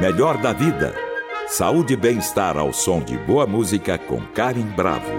Melhor 0.00 0.40
da 0.40 0.52
vida. 0.52 0.94
Saúde 1.48 1.94
e 1.94 1.96
bem-estar 1.96 2.56
ao 2.56 2.72
som 2.72 3.00
de 3.00 3.18
boa 3.18 3.48
música 3.48 3.98
com 3.98 4.24
Karen 4.28 4.62
Bravo. 4.76 5.10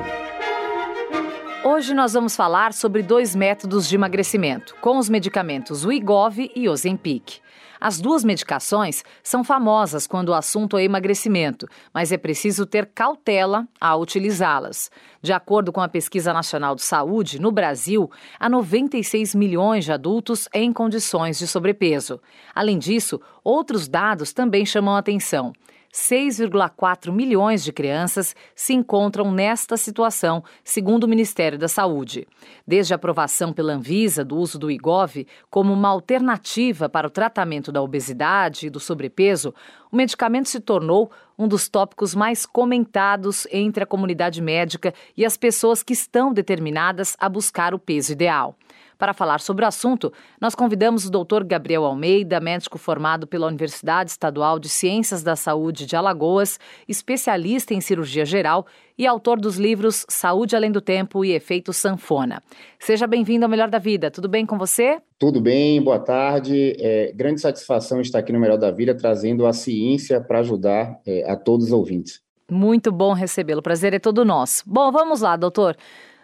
Hoje 1.65 1.93
nós 1.93 2.13
vamos 2.13 2.33
falar 2.33 2.71
sobre 2.71 3.03
dois 3.03 3.35
métodos 3.35 3.89
de 3.89 3.95
emagrecimento, 3.95 4.77
com 4.79 4.97
os 4.97 5.09
medicamentos 5.09 5.83
Wegovy 5.83 6.49
e 6.55 6.69
Ozempic. 6.69 7.41
As 7.79 8.01
duas 8.01 8.23
medicações 8.23 9.03
são 9.23 9.43
famosas 9.43 10.05
quando 10.05 10.29
o 10.29 10.33
assunto 10.33 10.77
é 10.77 10.83
emagrecimento, 10.83 11.67
mas 11.93 12.11
é 12.11 12.17
preciso 12.17 12.65
ter 12.65 12.87
cautela 12.87 13.67
ao 13.79 14.01
utilizá-las. 14.01 14.91
De 15.21 15.31
acordo 15.31 15.71
com 15.71 15.79
a 15.79 15.87
Pesquisa 15.87 16.33
Nacional 16.33 16.75
de 16.75 16.81
Saúde, 16.81 17.39
no 17.39 17.51
Brasil, 17.51 18.11
há 18.39 18.49
96 18.49 19.33
milhões 19.33 19.85
de 19.85 19.91
adultos 19.91 20.49
em 20.53 20.73
condições 20.73 21.39
de 21.39 21.47
sobrepeso. 21.47 22.19
Além 22.53 22.77
disso, 22.77 23.21
outros 23.43 23.87
dados 23.87 24.33
também 24.33 24.65
chamam 24.65 24.95
a 24.95 24.99
atenção. 24.99 25.53
6,4 25.93 27.11
milhões 27.11 27.63
de 27.63 27.73
crianças 27.73 28.35
se 28.55 28.73
encontram 28.73 29.31
nesta 29.31 29.75
situação, 29.75 30.43
segundo 30.63 31.05
o 31.05 31.07
Ministério 31.07 31.57
da 31.57 31.67
Saúde. 31.67 32.27
Desde 32.65 32.93
a 32.93 32.95
aprovação 32.95 33.51
pela 33.51 33.73
Anvisa 33.73 34.23
do 34.23 34.37
uso 34.37 34.59
do 34.59 34.69
IGOV 34.69 35.25
como 35.49 35.73
uma 35.73 35.89
alternativa 35.89 36.87
para 36.87 37.07
o 37.07 37.11
tratamento 37.11 37.71
da 37.71 37.81
obesidade 37.81 38.67
e 38.67 38.69
do 38.69 38.79
sobrepeso, 38.79 39.53
o 39.91 39.95
medicamento 39.95 40.49
se 40.49 40.59
tornou 40.59 41.11
um 41.37 41.47
dos 41.47 41.67
tópicos 41.67 42.13
mais 42.13 42.45
comentados 42.45 43.47
entre 43.51 43.83
a 43.83 43.87
comunidade 43.87 44.41
médica 44.41 44.93
e 45.15 45.25
as 45.25 45.37
pessoas 45.37 45.81
que 45.81 45.93
estão 45.93 46.33
determinadas 46.33 47.15
a 47.19 47.27
buscar 47.27 47.73
o 47.73 47.79
peso 47.79 48.11
ideal. 48.11 48.55
Para 48.99 49.13
falar 49.13 49.39
sobre 49.39 49.63
o 49.63 49.67
assunto, 49.67 50.11
nós 50.41 50.53
convidamos 50.53 51.05
o 51.05 51.09
Dr. 51.09 51.45
Gabriel 51.45 51.85
Almeida, 51.85 52.37
médico 52.41 52.77
formado 52.77 53.25
pela 53.25 53.47
Universidade 53.47 54.11
Estadual 54.11 54.59
de 54.59 54.67
Ciências 54.67 55.23
da 55.23 55.37
Saúde 55.37 55.85
de 55.85 55.95
Alagoas, 55.95 56.59
especialista 56.85 57.73
em 57.73 57.79
cirurgia 57.79 58.25
geral 58.25 58.67
e 58.97 59.07
autor 59.07 59.39
dos 59.39 59.55
livros 59.55 60.05
Saúde 60.09 60.53
Além 60.53 60.69
do 60.69 60.81
Tempo 60.81 61.23
e 61.23 61.31
Efeito 61.31 61.71
Sanfona. 61.71 62.43
Seja 62.77 63.07
bem-vindo 63.07 63.45
ao 63.45 63.49
Melhor 63.49 63.69
da 63.69 63.79
Vida. 63.79 64.11
Tudo 64.11 64.27
bem 64.27 64.45
com 64.45 64.57
você? 64.57 64.99
Tudo 65.17 65.39
bem, 65.39 65.81
boa 65.81 65.99
tarde. 65.99 66.75
É, 66.77 67.13
grande 67.15 67.39
satisfação 67.39 68.01
estar 68.01 68.19
aqui 68.19 68.33
no 68.33 68.39
Melhor 68.39 68.57
da 68.57 68.69
Vida 68.69 68.93
trazendo 68.93 69.47
a 69.47 69.53
ciência 69.53 70.19
para 70.19 70.39
ajudar 70.39 70.99
é, 71.07 71.23
a 71.31 71.37
todos 71.37 71.67
os 71.67 71.71
ouvintes. 71.71 72.21
Muito 72.51 72.91
bom 72.91 73.13
recebê-lo. 73.13 73.59
O 73.59 73.63
prazer 73.63 73.93
é 73.93 73.99
todo 73.99 74.25
nosso. 74.25 74.63
Bom, 74.67 74.91
vamos 74.91 75.21
lá, 75.21 75.37
doutor. 75.37 75.77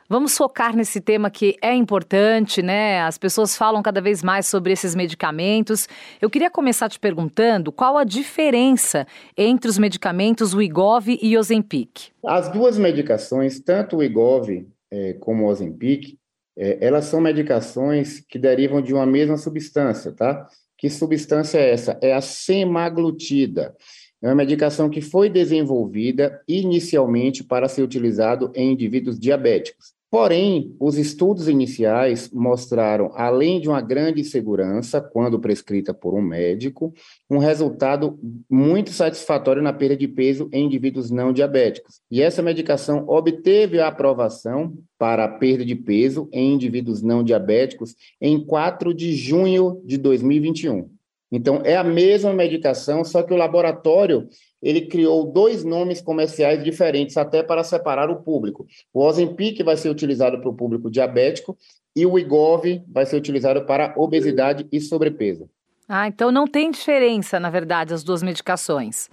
Vamos 0.08 0.38
focar 0.38 0.76
nesse 0.76 1.02
tema 1.02 1.32
que 1.32 1.58
é 1.64 1.74
importante, 1.74 2.62
né? 2.62 3.02
As 3.02 3.18
pessoas 3.18 3.58
falam 3.58 3.82
cada 3.82 4.00
vez 4.00 4.22
mais 4.22 4.46
sobre 4.46 4.72
esses 4.72 4.94
medicamentos. 4.94 5.88
Eu 6.22 6.30
queria 6.30 6.52
começar 6.52 6.88
te 6.88 7.00
perguntando 7.00 7.72
qual 7.72 7.98
a 7.98 8.04
diferença 8.04 9.08
entre 9.36 9.68
os 9.68 9.80
medicamentos 9.80 10.54
Wegovy 10.54 11.18
e 11.24 11.36
Ozempic. 11.36 12.12
As 12.24 12.50
duas 12.52 12.78
medicações, 12.78 13.60
tanto 13.60 13.96
o 13.96 14.00
Wegovy 14.00 14.68
é, 14.92 15.14
como 15.14 15.46
o 15.46 15.48
Ozempic, 15.48 16.20
é, 16.56 16.78
elas 16.86 17.06
são 17.06 17.20
medicações 17.20 18.20
que 18.20 18.38
derivam 18.38 18.84
de 18.84 18.94
uma 18.94 19.08
mesma 19.08 19.38
substância, 19.38 20.12
tá? 20.12 20.48
Que 20.78 20.88
substância 20.88 21.58
é 21.58 21.72
essa? 21.72 21.98
É 22.00 22.14
a 22.14 22.22
semaglutida. 22.22 23.76
É 24.22 24.28
uma 24.28 24.36
medicação 24.36 24.88
que 24.88 25.02
foi 25.02 25.30
desenvolvida 25.30 26.40
inicialmente 26.48 27.44
para 27.44 27.68
ser 27.68 27.82
utilizado 27.82 28.52
em 28.54 28.72
indivíduos 28.72 29.20
diabéticos. 29.20 29.95
Porém, 30.10 30.76
os 30.80 30.98
estudos 30.98 31.50
iniciais 31.50 32.30
mostraram, 32.32 33.12
além 33.16 33.60
de 33.60 33.68
uma 33.68 33.82
grande 33.82 34.24
segurança, 34.24 35.02
quando 35.02 35.40
prescrita 35.40 35.94
por 35.94 36.14
um 36.14 36.22
médico, 36.22 36.94
um 37.30 37.38
resultado 37.38 38.18
muito 38.50 38.92
satisfatório 38.92 39.62
na 39.62 39.74
perda 39.74 39.98
de 39.98 40.08
peso 40.08 40.48
em 40.54 40.66
indivíduos 40.66 41.12
não 41.12 41.34
diabéticos. 41.34 42.00
E 42.10 42.22
essa 42.22 42.42
medicação 42.42 43.04
obteve 43.08 43.80
a 43.80 43.88
aprovação 43.88 44.78
para 44.98 45.26
a 45.26 45.30
perda 45.30 45.66
de 45.66 45.76
peso 45.76 46.30
em 46.32 46.54
indivíduos 46.54 47.02
não 47.02 47.24
diabéticos 47.24 47.96
em 48.22 48.44
4 48.46 48.94
de 48.94 49.14
junho 49.14 49.82
de 49.84 49.98
2021. 49.98 50.95
Então, 51.36 51.62
é 51.66 51.76
a 51.76 51.84
mesma 51.84 52.32
medicação, 52.32 53.04
só 53.04 53.22
que 53.22 53.34
o 53.34 53.36
laboratório 53.36 54.30
ele 54.64 54.88
criou 54.88 55.30
dois 55.30 55.66
nomes 55.66 56.00
comerciais 56.00 56.64
diferentes, 56.64 57.18
até 57.18 57.44
para 57.44 57.62
separar 57.62 58.10
o 58.10 58.24
público. 58.24 58.66
O 58.94 59.04
Ozempic 59.04 59.62
vai 59.62 59.76
ser 59.76 59.90
utilizado 59.90 60.40
para 60.40 60.50
o 60.50 60.56
público 60.56 60.90
diabético 60.90 61.58
e 61.94 62.06
o 62.06 62.18
Igov 62.18 62.82
vai 62.88 63.06
ser 63.06 63.18
utilizado 63.18 63.66
para 63.66 63.94
obesidade 63.98 64.66
e 64.72 64.80
sobrepeso. 64.80 65.50
Ah, 65.90 66.08
então 66.08 66.32
não 66.32 66.48
tem 66.48 66.72
diferença, 66.72 67.38
na 67.38 67.50
verdade, 67.50 67.94
as 67.94 68.02
duas 68.02 68.24
medicações. 68.24 69.10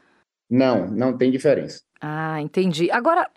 Não, 0.48 0.86
não 0.86 1.18
tem 1.18 1.28
diferença. 1.28 1.82
Ah, 2.00 2.40
entendi. 2.40 2.88
Agora, 2.92 3.28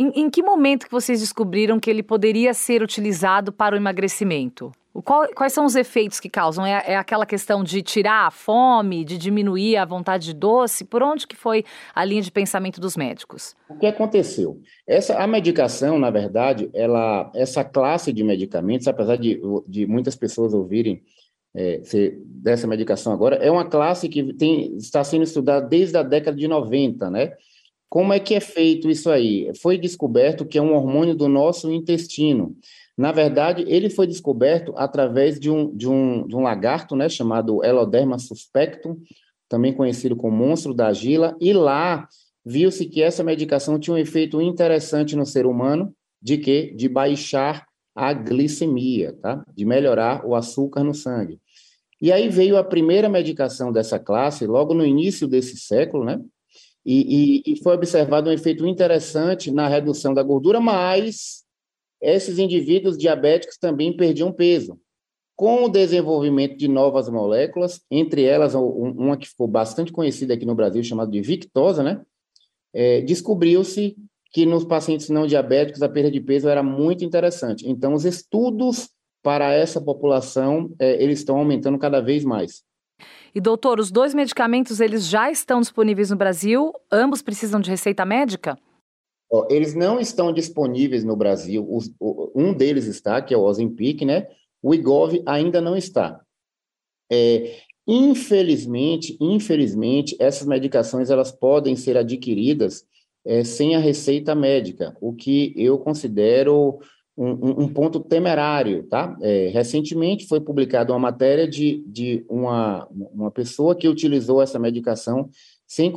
em, 0.00 0.22
em 0.22 0.30
que 0.30 0.42
momento 0.42 0.86
que 0.86 0.90
vocês 0.90 1.20
descobriram 1.20 1.78
que 1.78 1.90
ele 1.90 2.02
poderia 2.02 2.54
ser 2.54 2.82
utilizado 2.82 3.52
para 3.52 3.74
o 3.74 3.78
emagrecimento? 3.78 4.72
Qual, 5.04 5.28
quais 5.34 5.52
são 5.52 5.66
os 5.66 5.76
efeitos 5.76 6.18
que 6.18 6.28
causam? 6.28 6.64
É, 6.64 6.82
é, 6.86 6.96
aquela 6.96 7.26
questão 7.26 7.62
de 7.62 7.82
tirar 7.82 8.26
a 8.26 8.30
fome, 8.30 9.04
de 9.04 9.18
diminuir 9.18 9.76
a 9.76 9.84
vontade 9.84 10.24
de 10.24 10.34
doce? 10.34 10.84
Por 10.84 11.02
onde 11.02 11.26
que 11.26 11.36
foi 11.36 11.64
a 11.94 12.02
linha 12.02 12.22
de 12.22 12.32
pensamento 12.32 12.80
dos 12.80 12.96
médicos? 12.96 13.54
O 13.68 13.78
que 13.78 13.86
aconteceu? 13.86 14.58
Essa, 14.86 15.18
a 15.18 15.26
medicação, 15.26 15.98
na 15.98 16.10
verdade, 16.10 16.70
ela, 16.72 17.30
essa 17.34 17.62
classe 17.62 18.10
de 18.12 18.24
medicamentos, 18.24 18.88
apesar 18.88 19.16
de, 19.16 19.38
de 19.68 19.86
muitas 19.86 20.16
pessoas 20.16 20.54
ouvirem 20.54 21.02
é, 21.54 21.82
dessa 22.24 22.66
medicação 22.66 23.12
agora, 23.12 23.36
é 23.36 23.50
uma 23.50 23.68
classe 23.68 24.08
que 24.08 24.32
tem, 24.32 24.76
está 24.76 25.04
sendo 25.04 25.24
estudada 25.24 25.66
desde 25.66 25.96
a 25.98 26.02
década 26.02 26.36
de 26.36 26.48
90, 26.48 27.10
né? 27.10 27.32
Como 27.90 28.12
é 28.12 28.20
que 28.20 28.36
é 28.36 28.40
feito 28.40 28.88
isso 28.88 29.10
aí? 29.10 29.50
Foi 29.60 29.76
descoberto 29.76 30.46
que 30.46 30.56
é 30.56 30.62
um 30.62 30.74
hormônio 30.74 31.12
do 31.12 31.28
nosso 31.28 31.72
intestino. 31.72 32.56
Na 32.96 33.10
verdade, 33.10 33.64
ele 33.66 33.90
foi 33.90 34.06
descoberto 34.06 34.72
através 34.76 35.40
de 35.40 35.50
um, 35.50 35.74
de 35.74 35.88
um, 35.88 36.24
de 36.24 36.36
um 36.36 36.40
lagarto, 36.40 36.94
né, 36.94 37.08
chamado 37.08 37.64
Eloderma 37.64 38.16
suspectum, 38.16 38.96
também 39.48 39.72
conhecido 39.72 40.14
como 40.14 40.36
monstro 40.36 40.72
da 40.72 40.92
gila, 40.92 41.36
e 41.40 41.52
lá 41.52 42.06
viu-se 42.46 42.86
que 42.86 43.02
essa 43.02 43.24
medicação 43.24 43.76
tinha 43.76 43.94
um 43.94 43.98
efeito 43.98 44.40
interessante 44.40 45.16
no 45.16 45.26
ser 45.26 45.44
humano, 45.44 45.92
de 46.22 46.38
quê? 46.38 46.72
De 46.76 46.88
baixar 46.88 47.66
a 47.92 48.12
glicemia, 48.12 49.16
tá? 49.20 49.44
De 49.52 49.64
melhorar 49.64 50.24
o 50.24 50.36
açúcar 50.36 50.84
no 50.84 50.94
sangue. 50.94 51.40
E 52.00 52.12
aí 52.12 52.28
veio 52.28 52.56
a 52.56 52.62
primeira 52.62 53.08
medicação 53.08 53.72
dessa 53.72 53.98
classe, 53.98 54.46
logo 54.46 54.74
no 54.74 54.86
início 54.86 55.26
desse 55.26 55.56
século, 55.56 56.04
né? 56.04 56.20
E, 56.84 57.42
e, 57.46 57.52
e 57.52 57.62
foi 57.62 57.74
observado 57.74 58.30
um 58.30 58.32
efeito 58.32 58.66
interessante 58.66 59.50
na 59.50 59.68
redução 59.68 60.14
da 60.14 60.22
gordura, 60.22 60.60
mas 60.60 61.44
esses 62.00 62.38
indivíduos 62.38 62.96
diabéticos 62.96 63.58
também 63.58 63.94
perdiam 63.94 64.32
peso. 64.32 64.78
Com 65.36 65.64
o 65.64 65.68
desenvolvimento 65.68 66.56
de 66.56 66.68
novas 66.68 67.08
moléculas, 67.08 67.80
entre 67.90 68.24
elas 68.24 68.54
uma 68.54 69.16
que 69.16 69.28
ficou 69.28 69.48
bastante 69.48 69.92
conhecida 69.92 70.34
aqui 70.34 70.44
no 70.44 70.54
Brasil, 70.54 70.82
chamada 70.82 71.10
de 71.10 71.20
Victosa, 71.20 71.82
né? 71.82 72.02
É, 72.72 73.00
descobriu-se 73.00 73.96
que 74.32 74.46
nos 74.46 74.64
pacientes 74.64 75.08
não 75.08 75.26
diabéticos 75.26 75.82
a 75.82 75.88
perda 75.88 76.10
de 76.10 76.20
peso 76.20 76.48
era 76.48 76.62
muito 76.62 77.04
interessante. 77.04 77.68
Então, 77.68 77.94
os 77.94 78.04
estudos 78.04 78.90
para 79.22 79.52
essa 79.52 79.80
população, 79.80 80.72
é, 80.78 81.02
eles 81.02 81.18
estão 81.18 81.38
aumentando 81.38 81.78
cada 81.78 82.00
vez 82.00 82.24
mais. 82.24 82.62
E 83.34 83.40
doutor, 83.40 83.78
os 83.78 83.90
dois 83.90 84.14
medicamentos 84.14 84.80
eles 84.80 85.06
já 85.06 85.30
estão 85.30 85.60
disponíveis 85.60 86.10
no 86.10 86.16
Brasil? 86.16 86.72
Ambos 86.90 87.22
precisam 87.22 87.60
de 87.60 87.70
receita 87.70 88.04
médica? 88.04 88.58
eles 89.48 89.74
não 89.74 90.00
estão 90.00 90.32
disponíveis 90.32 91.04
no 91.04 91.14
Brasil. 91.14 91.66
Um 92.34 92.52
deles 92.52 92.86
está, 92.86 93.22
que 93.22 93.32
é 93.32 93.36
o 93.36 93.42
Ozempic, 93.42 94.02
né? 94.02 94.26
O 94.60 94.74
Igov 94.74 95.22
ainda 95.24 95.60
não 95.60 95.76
está. 95.76 96.20
É, 97.10 97.58
infelizmente, 97.86 99.16
infelizmente, 99.20 100.16
essas 100.18 100.46
medicações 100.46 101.10
elas 101.10 101.30
podem 101.30 101.76
ser 101.76 101.96
adquiridas 101.96 102.84
é, 103.24 103.44
sem 103.44 103.76
a 103.76 103.78
receita 103.78 104.34
médica, 104.34 104.96
o 105.00 105.12
que 105.12 105.52
eu 105.56 105.78
considero 105.78 106.80
um, 107.22 107.64
um 107.64 107.68
ponto 107.68 108.00
temerário, 108.00 108.84
tá? 108.84 109.14
É, 109.20 109.50
recentemente 109.52 110.26
foi 110.26 110.40
publicada 110.40 110.90
uma 110.90 110.98
matéria 110.98 111.46
de, 111.46 111.84
de 111.86 112.24
uma, 112.30 112.88
uma 112.90 113.30
pessoa 113.30 113.74
que 113.74 113.86
utilizou 113.86 114.40
essa 114.40 114.58
medicação 114.58 115.28
sem 115.66 115.92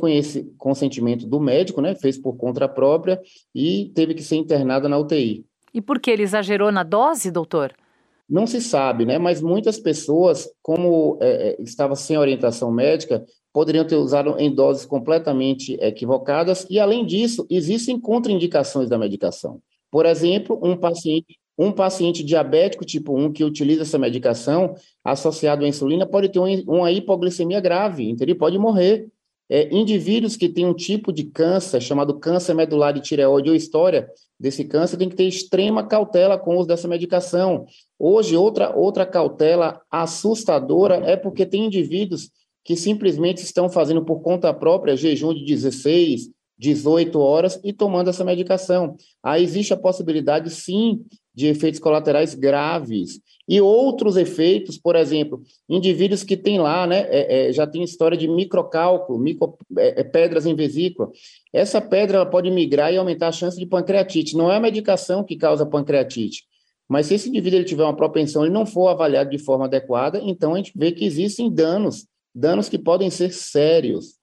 consentimento 0.58 1.26
do 1.26 1.40
médico, 1.40 1.80
né? 1.80 1.94
Fez 1.94 2.18
por 2.18 2.36
conta 2.36 2.68
própria 2.68 3.20
e 3.54 3.90
teve 3.94 4.12
que 4.12 4.22
ser 4.22 4.36
internada 4.36 4.86
na 4.86 4.98
UTI. 4.98 5.46
E 5.72 5.80
por 5.80 5.98
que 5.98 6.10
ele 6.10 6.22
exagerou 6.22 6.70
na 6.70 6.82
dose, 6.82 7.30
doutor? 7.30 7.72
Não 8.28 8.46
se 8.46 8.60
sabe, 8.60 9.06
né? 9.06 9.18
Mas 9.18 9.40
muitas 9.40 9.78
pessoas, 9.80 10.48
como 10.62 11.18
é, 11.22 11.50
é 11.50 11.62
estava 11.62 11.96
sem 11.96 12.18
orientação 12.18 12.70
médica, 12.70 13.24
poderiam 13.50 13.86
ter 13.86 13.96
usado 13.96 14.36
em 14.38 14.54
doses 14.54 14.84
completamente 14.84 15.72
equivocadas. 15.80 16.66
E 16.68 16.78
além 16.78 17.06
disso, 17.06 17.46
existem 17.48 17.98
contraindicações 17.98 18.90
da 18.90 18.98
medicação. 18.98 19.60
Por 19.94 20.06
exemplo, 20.06 20.58
um 20.60 20.76
paciente 20.76 21.38
um 21.56 21.70
paciente 21.70 22.24
diabético 22.24 22.84
tipo 22.84 23.16
1 23.16 23.32
que 23.32 23.44
utiliza 23.44 23.82
essa 23.82 23.96
medicação 23.96 24.74
associado 25.04 25.64
à 25.64 25.68
insulina 25.68 26.04
pode 26.04 26.28
ter 26.30 26.40
uma 26.66 26.90
hipoglicemia 26.90 27.60
grave, 27.60 28.10
então 28.10 28.24
ele 28.24 28.34
pode 28.34 28.58
morrer 28.58 29.06
É, 29.48 29.72
indivíduos 29.72 30.36
que 30.36 30.48
têm 30.48 30.66
um 30.66 30.74
tipo 30.74 31.12
de 31.12 31.24
câncer 31.24 31.80
chamado 31.80 32.18
câncer 32.18 32.54
medular 32.54 32.92
de 32.94 33.02
tireoide 33.02 33.50
ou 33.50 33.54
história 33.54 34.08
desse 34.40 34.64
câncer 34.64 34.96
tem 34.96 35.08
que 35.08 35.14
ter 35.14 35.28
extrema 35.28 35.86
cautela 35.86 36.38
com 36.38 36.56
o 36.56 36.58
uso 36.58 36.66
dessa 36.66 36.88
medicação. 36.88 37.66
Hoje, 37.98 38.34
outra, 38.36 38.74
outra 38.74 39.04
cautela 39.06 39.80
assustadora 39.90 40.96
é 41.04 41.14
porque 41.14 41.44
tem 41.46 41.66
indivíduos 41.66 42.30
que 42.64 42.74
simplesmente 42.74 43.42
estão 43.42 43.68
fazendo 43.68 44.02
por 44.02 44.22
conta 44.22 44.52
própria 44.54 44.96
jejum 44.96 45.34
de 45.34 45.44
16, 45.44 46.30
18 46.58 47.18
horas 47.18 47.60
e 47.64 47.72
tomando 47.72 48.10
essa 48.10 48.24
medicação. 48.24 48.96
Aí 49.22 49.42
existe 49.42 49.72
a 49.72 49.76
possibilidade, 49.76 50.50
sim, 50.50 51.04
de 51.34 51.46
efeitos 51.46 51.80
colaterais 51.80 52.34
graves. 52.34 53.20
E 53.46 53.60
outros 53.60 54.16
efeitos, 54.16 54.78
por 54.78 54.96
exemplo, 54.96 55.42
indivíduos 55.68 56.22
que 56.22 56.36
têm 56.36 56.58
lá, 56.58 56.86
né, 56.86 57.06
é, 57.10 57.48
é, 57.48 57.52
já 57.52 57.66
tem 57.66 57.82
história 57.82 58.16
de 58.16 58.26
microcálculo, 58.26 59.18
micro, 59.18 59.58
é, 59.76 60.00
é 60.00 60.04
pedras 60.04 60.46
em 60.46 60.54
vesícula. 60.54 61.10
Essa 61.52 61.80
pedra 61.80 62.24
pode 62.24 62.50
migrar 62.50 62.92
e 62.92 62.96
aumentar 62.96 63.28
a 63.28 63.32
chance 63.32 63.58
de 63.58 63.66
pancreatite. 63.66 64.36
Não 64.36 64.50
é 64.50 64.56
a 64.56 64.60
medicação 64.60 65.22
que 65.22 65.36
causa 65.36 65.66
pancreatite. 65.66 66.44
Mas 66.88 67.06
se 67.06 67.14
esse 67.14 67.28
indivíduo 67.28 67.58
ele 67.58 67.66
tiver 67.66 67.84
uma 67.84 67.96
propensão 67.96 68.46
e 68.46 68.50
não 68.50 68.64
for 68.64 68.88
avaliado 68.88 69.30
de 69.30 69.38
forma 69.38 69.64
adequada, 69.64 70.20
então 70.22 70.54
a 70.54 70.56
gente 70.56 70.72
vê 70.74 70.92
que 70.92 71.04
existem 71.04 71.50
danos, 71.50 72.06
danos 72.34 72.68
que 72.68 72.78
podem 72.78 73.10
ser 73.10 73.32
sérios. 73.32 74.14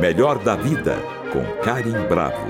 Melhor 0.00 0.42
da 0.42 0.56
vida, 0.56 0.96
com 1.30 1.62
Karim 1.62 1.92
Bravo. 2.08 2.46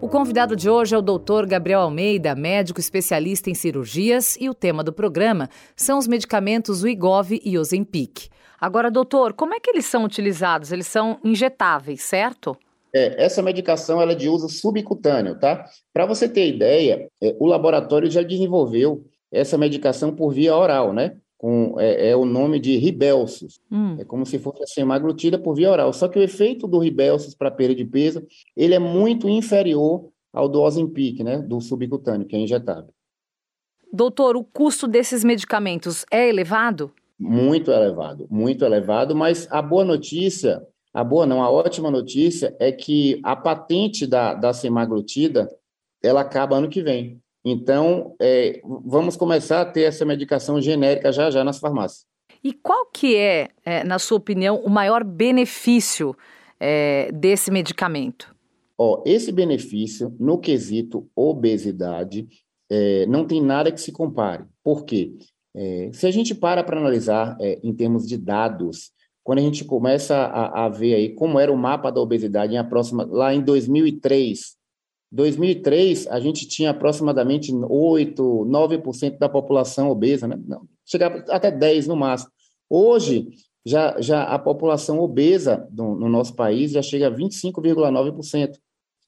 O 0.00 0.08
convidado 0.08 0.56
de 0.56 0.68
hoje 0.68 0.96
é 0.96 0.98
o 0.98 1.00
Dr. 1.00 1.46
Gabriel 1.46 1.82
Almeida, 1.82 2.34
médico 2.34 2.80
especialista 2.80 3.48
em 3.48 3.54
cirurgias, 3.54 4.36
e 4.40 4.50
o 4.50 4.54
tema 4.54 4.82
do 4.82 4.92
programa 4.92 5.48
são 5.76 5.96
os 5.96 6.08
medicamentos 6.08 6.82
Wegovy 6.82 7.40
e 7.44 7.56
Ozempic. 7.56 8.30
Agora, 8.60 8.90
doutor, 8.90 9.32
como 9.32 9.54
é 9.54 9.60
que 9.60 9.70
eles 9.70 9.86
são 9.86 10.02
utilizados? 10.02 10.72
Eles 10.72 10.88
são 10.88 11.20
injetáveis, 11.22 12.02
certo? 12.02 12.56
É, 12.92 13.26
essa 13.26 13.40
medicação 13.40 14.02
ela 14.02 14.10
é 14.10 14.16
de 14.16 14.28
uso 14.28 14.48
subcutâneo, 14.48 15.38
tá? 15.38 15.66
Para 15.92 16.04
você 16.04 16.28
ter 16.28 16.48
ideia, 16.48 17.08
é, 17.22 17.36
o 17.38 17.46
laboratório 17.46 18.10
já 18.10 18.22
desenvolveu 18.22 19.04
essa 19.30 19.56
medicação 19.56 20.12
por 20.12 20.34
via 20.34 20.56
oral, 20.56 20.92
né? 20.92 21.16
Com, 21.38 21.76
é, 21.78 22.10
é 22.10 22.16
o 22.16 22.24
nome 22.24 22.58
de 22.58 22.76
Ribelsus. 22.76 23.60
Hum. 23.70 23.96
É 23.98 24.04
como 24.04 24.26
se 24.26 24.38
fosse 24.38 24.62
a 24.64 24.66
semaglutida 24.66 25.38
por 25.38 25.54
via 25.54 25.70
oral. 25.70 25.92
Só 25.92 26.08
que 26.08 26.18
o 26.18 26.22
efeito 26.22 26.66
do 26.66 26.80
Ribelsus 26.80 27.34
para 27.34 27.50
perda 27.50 27.76
de 27.76 27.84
peso, 27.84 28.26
ele 28.56 28.74
é 28.74 28.78
muito 28.78 29.28
inferior 29.28 30.10
ao 30.32 30.48
do 30.48 30.60
Ozempic, 30.60 31.22
né? 31.22 31.38
Do 31.38 31.60
subcutâneo, 31.60 32.26
que 32.26 32.36
é 32.36 32.40
injetável. 32.40 32.92
Doutor, 33.92 34.36
o 34.36 34.44
custo 34.44 34.86
desses 34.86 35.24
medicamentos 35.24 36.04
é 36.10 36.28
elevado? 36.28 36.92
Muito 37.18 37.70
elevado, 37.70 38.26
muito 38.30 38.64
elevado, 38.64 39.16
mas 39.16 39.48
a 39.50 39.62
boa 39.62 39.84
notícia, 39.84 40.62
a 40.92 41.02
boa 41.02 41.26
não, 41.26 41.42
a 41.42 41.50
ótima 41.50 41.90
notícia 41.90 42.54
é 42.60 42.70
que 42.70 43.18
a 43.24 43.34
patente 43.34 44.06
da, 44.06 44.34
da 44.34 44.52
semaglutida, 44.52 45.48
ela 46.02 46.20
acaba 46.20 46.56
ano 46.56 46.68
que 46.68 46.82
vem. 46.82 47.20
Então, 47.44 48.14
é, 48.20 48.60
vamos 48.84 49.16
começar 49.16 49.60
a 49.60 49.64
ter 49.64 49.82
essa 49.82 50.04
medicação 50.04 50.60
genérica 50.60 51.12
já 51.12 51.30
já 51.30 51.44
nas 51.44 51.58
farmácias. 51.58 52.06
E 52.42 52.52
qual 52.52 52.86
que 52.86 53.16
é, 53.16 53.48
é 53.64 53.84
na 53.84 53.98
sua 53.98 54.18
opinião, 54.18 54.56
o 54.56 54.70
maior 54.70 55.02
benefício 55.02 56.14
é, 56.60 57.10
desse 57.12 57.50
medicamento? 57.50 58.34
Ó, 58.76 59.02
esse 59.04 59.32
benefício, 59.32 60.14
no 60.20 60.38
quesito 60.38 61.08
obesidade, 61.14 62.28
é, 62.70 63.06
não 63.06 63.26
tem 63.26 63.42
nada 63.42 63.72
que 63.72 63.80
se 63.80 63.90
compare. 63.90 64.44
Por 64.62 64.84
quê? 64.84 65.16
É, 65.54 65.90
se 65.92 66.06
a 66.06 66.10
gente 66.10 66.34
para 66.34 66.62
para 66.62 66.78
analisar 66.78 67.36
é, 67.40 67.58
em 67.62 67.74
termos 67.74 68.06
de 68.06 68.16
dados, 68.16 68.92
quando 69.24 69.40
a 69.40 69.42
gente 69.42 69.64
começa 69.64 70.14
a, 70.16 70.66
a, 70.66 70.68
ver 70.68 70.94
aí 70.94 71.14
como 71.14 71.38
era 71.38 71.52
o 71.52 71.56
mapa 71.56 71.90
da 71.90 72.00
obesidade 72.00 72.54
em 72.54 72.58
aproxima, 72.58 73.04
lá 73.04 73.34
em 73.34 73.42
2003, 73.42 74.56
2003, 75.10 76.06
a 76.08 76.20
gente 76.20 76.46
tinha 76.46 76.70
aproximadamente 76.70 77.52
8, 77.52 78.22
9% 78.22 79.18
da 79.18 79.28
população 79.28 79.90
obesa, 79.90 80.28
né? 80.28 80.38
Chegava 80.84 81.24
até 81.28 81.50
10 81.50 81.86
no 81.86 81.96
máximo. 81.96 82.30
Hoje, 82.68 83.28
já, 83.64 84.00
já 84.00 84.22
a 84.24 84.38
população 84.38 84.98
obesa 85.00 85.66
do, 85.70 85.94
no 85.94 86.08
nosso 86.08 86.34
país 86.34 86.72
já 86.72 86.82
chega 86.82 87.08
a 87.08 87.10
25,9%. 87.10 88.56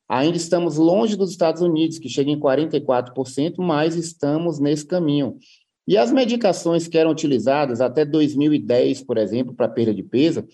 Ainda 0.08 0.36
estamos 0.36 0.76
longe 0.76 1.16
dos 1.16 1.30
Estados 1.30 1.62
Unidos, 1.62 1.98
que 1.98 2.08
chega 2.08 2.30
em 2.30 2.40
44%, 2.40 3.54
mas 3.58 3.94
estamos 3.94 4.58
nesse 4.58 4.86
caminho. 4.86 5.38
E 5.86 5.96
as 5.96 6.10
medicações 6.12 6.88
que 6.88 6.98
eram 6.98 7.10
utilizadas 7.10 7.80
até 7.80 8.04
2010, 8.04 9.02
por 9.02 9.18
exemplo, 9.18 9.54
para 9.54 9.68
perda 9.68 9.94
de 9.94 10.02
peso, 10.02 10.46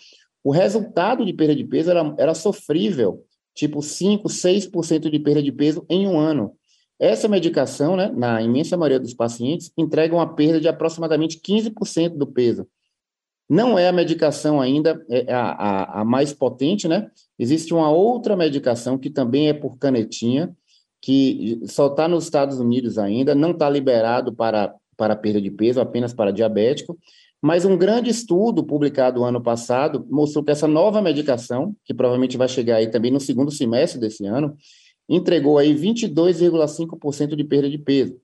o 0.43 0.51
resultado 0.51 1.25
de 1.25 1.33
perda 1.33 1.57
de 1.57 1.65
peso 1.65 1.91
era, 1.91 2.15
era 2.19 2.35
sofrível 2.35 3.25
tipo 3.57 3.83
5, 3.83 4.29
6% 4.29 5.11
de 5.11 5.19
perda 5.19 5.43
de 5.43 5.51
peso 5.51 5.85
em 5.89 6.07
um 6.07 6.19
ano. 6.19 6.53
Essa 7.01 7.27
medicação, 7.27 7.97
né, 7.97 8.13
na 8.15 8.41
imensa 8.43 8.77
maioria 8.77 9.01
dos 9.01 9.15
pacientes, 9.15 9.73
entrega 9.77 10.15
uma 10.15 10.35
perda 10.35 10.61
de 10.61 10.69
aproximadamente 10.69 11.41
15% 11.41 12.17
do 12.17 12.27
peso. 12.27 12.69
Não 13.49 13.79
é 13.79 13.89
a 13.89 13.93
medicação 13.93 14.61
ainda 14.61 15.03
é 15.09 15.33
a, 15.33 15.51
a, 15.51 16.01
a, 16.01 16.05
mais 16.05 16.33
potente, 16.33 16.87
né? 16.89 17.09
Existe 17.39 17.73
uma 17.73 17.91
outra 17.91 18.37
medicação 18.37 18.99
que 18.99 19.09
também 19.09 19.49
é 19.49 19.55
por 19.55 19.79
canetinha, 19.79 20.55
que 21.01 21.61
só 21.67 21.87
está 21.87 22.09
nos 22.09 22.25
Estados 22.25 22.59
Unidos 22.59 22.99
ainda, 22.99 23.35
não 23.35 23.53
está 23.53 23.71
liberado 23.71 24.35
para, 24.35 24.75
para 24.97 25.15
perda 25.15 25.41
de 25.41 25.51
peso, 25.51 25.81
apenas 25.81 26.13
para 26.13 26.33
diabético. 26.33 26.99
Mas 27.47 27.65
um 27.65 27.79
grande 27.79 28.11
estudo 28.11 28.65
publicado 28.65 29.23
ano 29.23 29.41
passado 29.41 30.05
mostrou 30.11 30.45
que 30.45 30.51
essa 30.51 30.67
nova 30.67 31.01
medicação, 31.01 31.77
que 31.85 31.95
provavelmente 31.95 32.37
vai 32.37 32.49
chegar 32.49 32.75
aí 32.75 32.91
também 32.91 33.13
no 33.13 33.21
segundo 33.21 33.53
semestre 33.53 34.01
desse 34.01 34.27
ano, 34.27 34.57
entregou 35.09 35.57
aí 35.57 35.73
22,5% 35.73 37.37
de 37.37 37.45
perda 37.45 37.71
de 37.71 37.79
peso. 37.79 38.21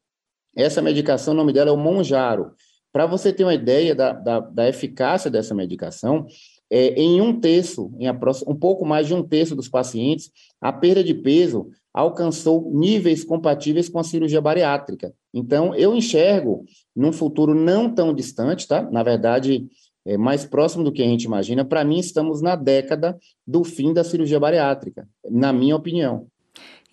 Essa 0.57 0.83
medicação, 0.83 1.35
o 1.35 1.37
nome 1.37 1.53
dela 1.53 1.71
é 1.71 1.73
o 1.73 1.77
Monjaro. 1.77 2.51
Para 2.93 3.07
você 3.07 3.33
ter 3.33 3.45
uma 3.45 3.55
ideia 3.55 3.95
da, 3.95 4.13
da, 4.13 4.41
da 4.41 4.69
eficácia 4.69 5.31
dessa 5.31 5.55
medicação, 5.55 6.27
é, 6.75 6.95
em 6.95 7.21
um 7.21 7.39
terço, 7.39 7.93
em 7.99 8.09
um 8.49 8.57
pouco 8.57 8.87
mais 8.87 9.07
de 9.07 9.13
um 9.13 9.23
terço 9.23 9.55
dos 9.55 9.69
pacientes, 9.69 10.31
a 10.59 10.73
perda 10.73 11.05
de 11.05 11.13
peso 11.13 11.69
alcançou 11.93 12.73
níveis 12.73 13.23
compatíveis 13.23 13.91
com 13.91 13.99
a 13.99 14.03
cirurgia 14.05 14.41
bariátrica. 14.41 15.13
Então, 15.35 15.75
eu 15.75 15.95
enxergo 15.95 16.65
num 16.97 17.13
futuro 17.13 17.55
não 17.55 17.95
tão 17.95 18.15
distante, 18.15 18.67
tá? 18.67 18.81
Na 18.91 19.03
verdade, 19.03 19.67
é 20.07 20.17
mais 20.17 20.47
próximo 20.47 20.83
do 20.83 20.91
que 20.91 21.03
a 21.03 21.07
gente 21.07 21.25
imagina. 21.25 21.63
Para 21.63 21.85
mim, 21.85 21.99
estamos 21.99 22.41
na 22.41 22.57
década 22.57 23.19
do 23.47 23.63
fim 23.65 23.93
da 23.93 24.03
cirurgia 24.03 24.41
bariátrica, 24.41 25.07
na 25.31 25.53
minha 25.53 25.77
opinião. 25.77 26.27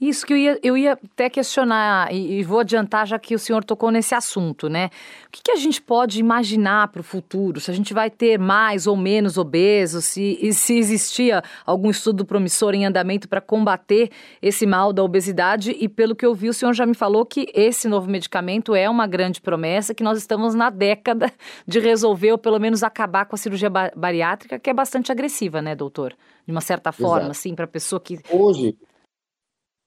Isso 0.01 0.25
que 0.25 0.31
eu 0.31 0.37
ia, 0.37 0.59
eu 0.63 0.77
ia 0.77 0.93
até 0.93 1.29
questionar, 1.29 2.13
e, 2.13 2.39
e, 2.39 2.43
vou 2.43 2.61
adiantar 2.61 3.05
já 3.05 3.19
que 3.19 3.35
o 3.35 3.39
senhor 3.39 3.65
tocou 3.65 3.91
nesse 3.91 4.15
assunto, 4.15 4.69
né? 4.69 4.89
O 5.27 5.29
que, 5.29 5.41
que 5.43 5.51
a 5.51 5.57
gente 5.57 5.81
pode 5.81 6.19
imaginar 6.21 6.87
para 6.87 7.01
o 7.01 7.03
futuro? 7.03 7.59
Se 7.59 7.69
a 7.69 7.73
gente 7.73 7.93
vai 7.93 8.09
ter 8.09 8.39
mais 8.39 8.87
ou 8.87 8.95
menos 8.95 9.37
obesos, 9.37 10.05
se, 10.05 10.53
se 10.53 10.77
existia 10.77 11.43
algum 11.65 11.89
estudo 11.89 12.23
promissor 12.23 12.73
em 12.73 12.85
andamento 12.85 13.27
para 13.27 13.41
combater 13.41 14.09
esse 14.41 14.65
mal 14.65 14.93
da 14.93 15.03
obesidade, 15.03 15.75
e 15.77 15.89
pelo 15.89 16.15
que 16.15 16.25
eu 16.25 16.33
vi, 16.33 16.47
o 16.47 16.53
senhor 16.53 16.73
já 16.73 16.85
me 16.85 16.95
falou 16.95 17.25
que 17.25 17.51
esse 17.53 17.89
novo 17.89 18.09
medicamento 18.09 18.73
é 18.73 18.89
uma 18.89 19.05
grande 19.05 19.41
promessa, 19.41 19.93
que 19.93 20.03
nós 20.03 20.17
estamos 20.17 20.55
na 20.55 20.69
década 20.69 21.29
de 21.67 21.77
resolver, 21.77 22.31
ou 22.31 22.37
pelo 22.37 22.57
menos 22.57 22.83
acabar 22.83 23.25
com 23.25 23.35
a 23.35 23.37
cirurgia 23.37 23.69
bariátrica, 23.69 24.57
que 24.57 24.69
é 24.69 24.73
bastante 24.73 25.11
agressiva, 25.11 25.61
né, 25.61 25.75
doutor? 25.75 26.15
De 26.45 26.51
uma 26.53 26.61
certa 26.61 26.93
forma, 26.93 27.17
Exato. 27.17 27.31
assim, 27.31 27.53
para 27.53 27.65
a 27.65 27.67
pessoa 27.67 27.99
que. 27.99 28.19
Hoje, 28.31 28.75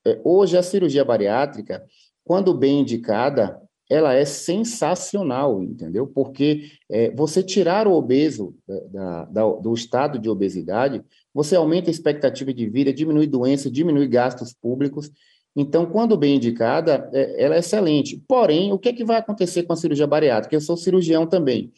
é, 0.05 0.21
hoje, 0.25 0.57
a 0.57 0.63
cirurgia 0.63 1.05
bariátrica, 1.05 1.85
quando 2.25 2.55
bem 2.55 2.81
indicada, 2.81 3.61
ela 3.93 4.15
é 4.15 4.25
sensacional, 4.25 5.63
entendeu? 5.63 6.07
Porque 6.07 6.71
é, 6.91 7.11
você 7.11 7.43
tirar 7.43 7.87
o 7.87 7.93
obeso 7.93 8.55
da, 8.91 9.25
da, 9.27 9.47
do 9.51 9.75
estado 9.75 10.19
de 10.19 10.31
obesidade, 10.31 11.03
você 11.35 11.57
aumenta 11.57 11.91
a 11.91 11.93
expectativa 11.93 12.55
de 12.55 12.69
vida, 12.71 12.93
diminui 12.93 13.27
doença, 13.27 13.71
diminui 13.71 14.09
gastos 14.09 14.55
públicos. 14.55 15.11
Então, 15.55 15.85
quando 15.85 16.17
bem 16.17 16.37
indicada, 16.37 17.11
é, 17.13 17.45
ela 17.45 17.57
é 17.57 17.59
excelente. 17.59 18.23
Porém, 18.27 18.73
o 18.73 18.79
que, 18.79 18.89
é 18.89 18.93
que 18.95 19.05
vai 19.05 19.19
acontecer 19.19 19.65
com 19.65 19.75
a 19.75 19.77
cirurgia 19.77 20.07
bariátrica? 20.07 20.57
Eu 20.57 20.61
sou 20.63 20.77
cirurgião 20.77 21.27
também. 21.27 21.71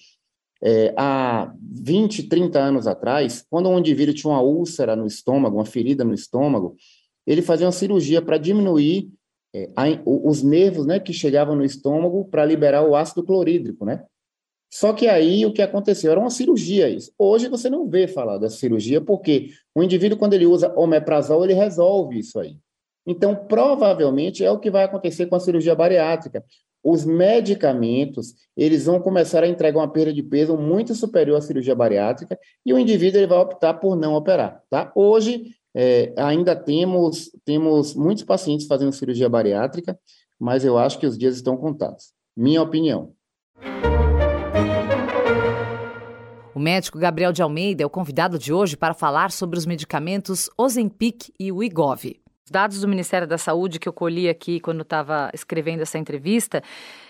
É, 0.62 0.94
há 0.96 1.52
20, 1.60 2.28
30 2.28 2.58
anos 2.60 2.86
atrás, 2.86 3.44
quando 3.50 3.68
um 3.68 3.78
indivíduo 3.78 4.14
tinha 4.14 4.32
uma 4.32 4.40
úlcera 4.40 4.94
no 4.94 5.06
estômago, 5.06 5.56
uma 5.56 5.66
ferida 5.66 6.04
no 6.04 6.14
estômago, 6.14 6.76
ele 7.26 7.42
fazia 7.42 7.66
uma 7.66 7.72
cirurgia 7.72 8.20
para 8.20 8.38
diminuir 8.38 9.10
é, 9.54 9.70
a, 9.76 9.84
os 10.04 10.42
nervos 10.42 10.84
né, 10.84 10.98
que 10.98 11.12
chegavam 11.12 11.54
no 11.54 11.64
estômago 11.64 12.24
para 12.24 12.44
liberar 12.44 12.82
o 12.82 12.96
ácido 12.96 13.22
clorídrico, 13.22 13.84
né? 13.84 14.04
Só 14.74 14.92
que 14.92 15.06
aí 15.06 15.46
o 15.46 15.52
que 15.52 15.62
aconteceu 15.62 16.10
era 16.10 16.18
uma 16.18 16.30
cirurgia 16.30 16.88
isso. 16.88 17.12
Hoje 17.16 17.48
você 17.48 17.70
não 17.70 17.88
vê 17.88 18.08
falar 18.08 18.38
dessa 18.38 18.56
cirurgia 18.56 19.00
porque 19.00 19.50
o 19.72 19.84
indivíduo 19.84 20.18
quando 20.18 20.34
ele 20.34 20.46
usa 20.46 20.74
omeprazol 20.76 21.44
ele 21.44 21.54
resolve 21.54 22.18
isso 22.18 22.40
aí. 22.40 22.56
Então 23.06 23.36
provavelmente 23.36 24.44
é 24.44 24.50
o 24.50 24.58
que 24.58 24.72
vai 24.72 24.82
acontecer 24.82 25.26
com 25.26 25.36
a 25.36 25.40
cirurgia 25.40 25.76
bariátrica. 25.76 26.44
os 26.82 27.04
medicamentos, 27.04 28.34
eles 28.56 28.86
vão 28.86 29.00
começar 29.00 29.44
a 29.44 29.48
entregar 29.48 29.78
uma 29.78 29.90
perda 29.90 30.12
de 30.12 30.24
peso 30.24 30.56
muito 30.56 30.92
superior 30.94 31.38
à 31.38 31.40
cirurgia 31.40 31.76
bariátrica 31.76 32.36
e 32.66 32.74
o 32.74 32.78
indivíduo 32.78 33.20
ele 33.20 33.28
vai 33.28 33.38
optar 33.38 33.74
por 33.74 33.96
não 33.96 34.14
operar, 34.14 34.60
tá? 34.68 34.90
Hoje, 34.96 35.54
é, 35.74 36.12
ainda 36.16 36.54
temos, 36.54 37.30
temos 37.44 37.94
muitos 37.94 38.22
pacientes 38.24 38.66
fazendo 38.66 38.92
cirurgia 38.92 39.28
bariátrica, 39.28 39.98
mas 40.38 40.64
eu 40.64 40.78
acho 40.78 40.98
que 40.98 41.06
os 41.06 41.18
dias 41.18 41.36
estão 41.36 41.56
contados. 41.56 42.12
Minha 42.36 42.62
opinião. 42.62 43.12
O 46.54 46.60
médico 46.60 46.98
Gabriel 46.98 47.32
de 47.32 47.42
Almeida 47.42 47.82
é 47.82 47.86
o 47.86 47.90
convidado 47.90 48.38
de 48.38 48.52
hoje 48.52 48.76
para 48.76 48.94
falar 48.94 49.32
sobre 49.32 49.58
os 49.58 49.66
medicamentos 49.66 50.48
Ozempic 50.56 51.30
e. 51.38 51.50
Os 51.50 52.23
dados 52.50 52.80
do 52.80 52.88
Ministério 52.88 53.26
da 53.26 53.38
Saúde 53.38 53.78
que 53.78 53.88
eu 53.88 53.92
colhi 53.92 54.28
aqui 54.28 54.60
quando 54.60 54.82
estava 54.82 55.30
escrevendo 55.32 55.82
essa 55.82 55.98
entrevista 55.98 56.62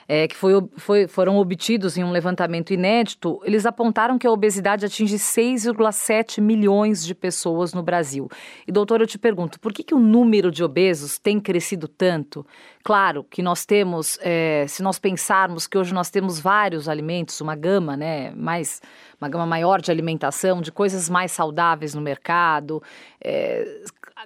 é, 0.08 0.28
que 0.28 0.36
foi, 0.36 0.52
foi, 0.76 1.06
foram 1.08 1.36
obtidos 1.38 1.96
em 1.96 2.04
um 2.04 2.10
levantamento 2.10 2.72
inédito, 2.72 3.40
eles 3.44 3.66
apontaram 3.66 4.18
que 4.18 4.26
a 4.26 4.30
obesidade 4.30 4.84
atinge 4.84 5.16
6,7 5.16 6.40
milhões 6.40 7.04
de 7.04 7.14
pessoas 7.14 7.72
no 7.72 7.82
Brasil. 7.82 8.28
E, 8.66 8.72
doutor, 8.72 9.00
eu 9.00 9.06
te 9.06 9.18
pergunto, 9.18 9.58
por 9.58 9.72
que, 9.72 9.82
que 9.82 9.94
o 9.94 9.98
número 9.98 10.50
de 10.50 10.62
obesos 10.62 11.18
tem 11.18 11.40
crescido 11.40 11.88
tanto? 11.88 12.46
Claro 12.82 13.24
que 13.24 13.42
nós 13.42 13.64
temos, 13.64 14.18
é, 14.20 14.66
se 14.68 14.82
nós 14.82 14.98
pensarmos 14.98 15.66
que 15.66 15.78
hoje 15.78 15.94
nós 15.94 16.10
temos 16.10 16.38
vários 16.38 16.88
alimentos, 16.88 17.40
uma 17.40 17.56
gama, 17.56 17.96
né, 17.96 18.30
mais, 18.36 18.82
uma 19.18 19.28
gama 19.28 19.46
maior 19.46 19.80
de 19.80 19.90
alimentação, 19.90 20.60
de 20.60 20.70
coisas 20.70 21.08
mais 21.08 21.32
saudáveis 21.32 21.94
no 21.94 22.02
mercado, 22.02 22.82
é, 23.22 23.82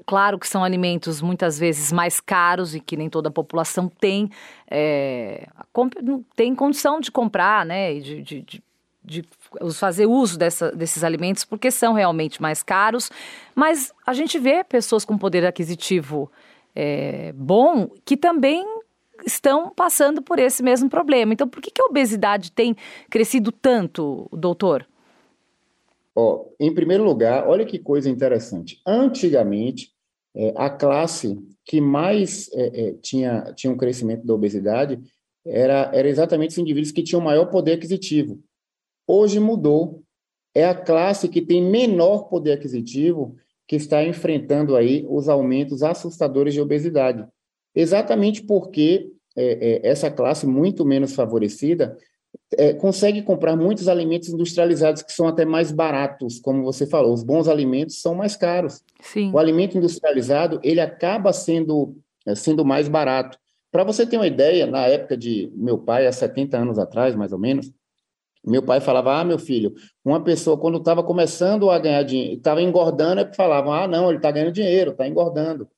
claro 0.07 0.39
que 0.39 0.49
são 0.49 0.65
alimentos 0.65 1.21
muitas 1.21 1.59
vezes 1.59 1.93
mais 1.93 2.21
caros 2.21 2.75
e 2.75 2.81
que 2.81 2.97
nem 2.97 3.09
toda 3.09 3.29
a 3.29 3.33
população 3.33 3.89
tem, 3.89 4.31
é, 4.71 5.47
tem 6.35 6.55
condição 6.55 7.01
de 7.01 7.11
comprar, 7.11 7.65
né, 7.67 7.95
e 7.95 8.01
de, 8.01 8.23
de, 8.23 8.43
de 8.43 8.63
de 9.09 9.25
fazer 9.75 10.05
uso 10.05 10.39
dessa, 10.39 10.71
desses 10.71 11.03
alimentos 11.03 11.43
porque 11.43 11.71
são 11.71 11.95
realmente 11.95 12.43
mais 12.43 12.63
caros, 12.63 13.11
mas 13.55 13.91
a 14.07 14.13
gente 14.13 14.39
vê 14.39 14.63
pessoas 14.63 15.03
com 15.03 15.17
poder 15.17 15.47
aquisitivo 15.47 16.31
é, 16.77 17.33
bom 17.35 17.89
que 18.05 18.19
também 18.19 18.65
estão 19.27 19.71
passando 19.71 20.23
por 20.23 20.39
esse 20.39 20.63
mesmo 20.63 20.89
problema. 20.89 21.33
Então, 21.33 21.49
por 21.49 21.61
que, 21.61 21.71
que 21.71 21.81
a 21.81 21.87
obesidade 21.87 22.53
tem 22.53 22.77
crescido 23.11 23.51
tanto, 23.51 24.29
doutor? 24.33 24.87
Oh, 26.21 26.53
em 26.59 26.75
primeiro 26.75 27.05
lugar, 27.05 27.47
olha 27.47 27.65
que 27.65 27.79
coisa 27.79 28.11
interessante. 28.11 28.83
Antigamente, 28.85 29.93
é, 30.35 30.53
a 30.57 30.69
classe 30.69 31.39
que 31.65 31.81
mais 31.81 32.51
é, 32.55 32.89
é, 32.89 32.93
tinha, 32.95 33.53
tinha 33.55 33.73
um 33.73 33.77
crescimento 33.77 34.27
da 34.27 34.35
obesidade 34.35 35.01
era, 35.47 35.93
era 35.95 36.09
exatamente 36.09 36.51
os 36.51 36.59
indivíduos 36.59 36.91
que 36.91 37.05
tinham 37.05 37.21
maior 37.21 37.47
poder 37.47 37.75
aquisitivo. 37.75 38.43
Hoje 39.07 39.39
mudou. 39.39 40.03
É 40.53 40.65
a 40.65 40.75
classe 40.75 41.29
que 41.29 41.41
tem 41.41 41.63
menor 41.63 42.25
poder 42.29 42.55
aquisitivo 42.55 43.37
que 43.69 43.77
está 43.77 44.03
enfrentando 44.03 44.75
aí 44.75 45.07
os 45.09 45.29
aumentos 45.29 45.85
assustadores 45.85 46.53
de 46.53 46.61
obesidade. 46.61 47.25
Exatamente 47.73 48.43
porque 48.43 49.13
é, 49.37 49.85
é, 49.85 49.89
essa 49.89 50.11
classe 50.11 50.49
muito 50.49 50.85
menos 50.85 51.15
favorecida 51.15 51.97
é, 52.57 52.73
consegue 52.73 53.23
comprar 53.23 53.57
muitos 53.57 53.89
alimentos 53.89 54.29
industrializados 54.29 55.03
que 55.03 55.13
são 55.13 55.29
até 55.29 55.45
mais 55.45 55.71
baratos, 55.71 56.41
como 56.41 56.63
você 56.63 56.87
falou. 56.87 57.13
Os 57.13 57.23
bons 57.23 57.49
alimentos 57.49 58.01
são 58.01 58.15
mais 58.15 58.37
caros. 58.37 58.83
Sim. 59.03 59.31
O 59.33 59.39
alimento 59.39 59.77
industrializado 59.77 60.61
ele 60.63 60.81
acaba 60.81 61.33
sendo 61.33 61.97
é, 62.27 62.35
sendo 62.35 62.65
mais 62.65 62.89
barato. 62.89 63.39
Para 63.71 63.85
você 63.85 64.07
ter 64.07 64.17
uma 64.17 64.27
ideia, 64.27 64.67
na 64.67 64.87
época 64.87 65.17
de 65.17 65.51
meu 65.55 65.79
pai, 65.79 66.07
há 66.07 66.13
70 66.13 66.59
anos 66.59 66.79
atrás, 66.79 67.15
mais 67.15 67.33
ou 67.33 67.39
menos, 67.39 67.71
meu 68.45 68.63
pai 68.63 68.81
falava: 68.81 69.19
Ah, 69.19 69.25
meu 69.25 69.39
filho, 69.39 69.75
uma 70.05 70.23
pessoa, 70.23 70.59
quando 70.59 70.79
estava 70.79 71.03
começando 71.03 71.71
a 71.71 71.79
ganhar 71.79 72.03
dinheiro, 72.03 72.35
estava 72.35 72.63
engordando, 72.63 73.21
é 73.21 73.33
falavam: 73.35 73.73
Ah, 73.73 73.87
não, 73.87 74.09
ele 74.09 74.19
está 74.19 74.31
ganhando 74.31 74.53
dinheiro, 74.53 74.93
está 74.93 75.07
engordando. 75.07 75.69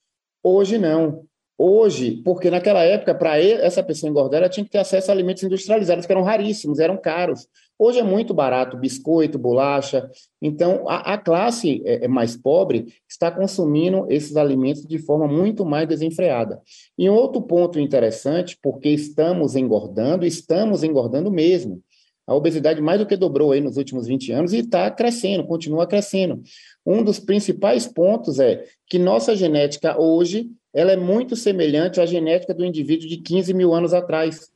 Hoje 0.43 0.79
não. 0.79 1.25
Hoje, 1.63 2.23
porque 2.25 2.51
naquela 2.51 2.83
época, 2.85 3.15
para 3.15 3.39
essa 3.39 3.83
pessoa 3.83 4.09
engordar, 4.09 4.41
ela 4.41 4.49
tinha 4.49 4.65
que 4.65 4.71
ter 4.71 4.79
acesso 4.79 5.11
a 5.11 5.13
alimentos 5.13 5.43
industrializados, 5.43 6.07
que 6.07 6.13
eram 6.13 6.23
raríssimos, 6.23 6.79
eram 6.79 6.97
caros. 6.97 7.47
Hoje 7.79 7.99
é 7.99 8.03
muito 8.03 8.33
barato, 8.33 8.79
biscoito, 8.79 9.39
bolacha. 9.39 10.11
Então, 10.41 10.89
a, 10.89 11.13
a 11.13 11.19
classe 11.19 11.83
é, 11.85 12.07
é 12.07 12.09
mais 12.09 12.35
pobre 12.35 12.87
está 13.07 13.31
consumindo 13.31 14.07
esses 14.09 14.39
alimentos 14.39 14.87
de 14.87 14.99
forma 15.01 15.29
muito 15.29 15.63
mais 15.63 15.87
desenfreada. 15.87 16.63
E 16.97 17.11
um 17.11 17.15
outro 17.15 17.43
ponto 17.43 17.79
interessante, 17.79 18.57
porque 18.63 18.89
estamos 18.89 19.55
engordando, 19.55 20.25
estamos 20.25 20.83
engordando 20.83 21.31
mesmo. 21.31 21.83
A 22.27 22.35
obesidade 22.35 22.81
mais 22.81 23.01
do 23.01 23.07
que 23.07 23.19
dobrou 23.19 23.53
aí 23.53 23.61
nos 23.61 23.77
últimos 23.77 24.07
20 24.07 24.33
anos 24.33 24.53
e 24.55 24.61
está 24.61 24.91
crescendo, 24.91 25.47
continua 25.47 25.87
crescendo. 25.87 26.41
Um 26.87 27.03
dos 27.03 27.21
principais 27.21 27.87
pontos 27.87 28.39
é 28.39 28.65
que 28.87 28.99
nossa 28.99 29.37
genética 29.37 30.01
hoje 30.01 30.49
ela 30.73 30.93
é 30.93 30.97
muito 30.97 31.37
semelhante 31.37 32.01
à 32.01 32.07
genética 32.07 32.55
do 32.55 32.65
indivíduo 32.65 33.09
de 33.09 33.17
15 33.17 33.53
mil 33.53 33.75
anos 33.75 33.93
atrás. 33.93 34.51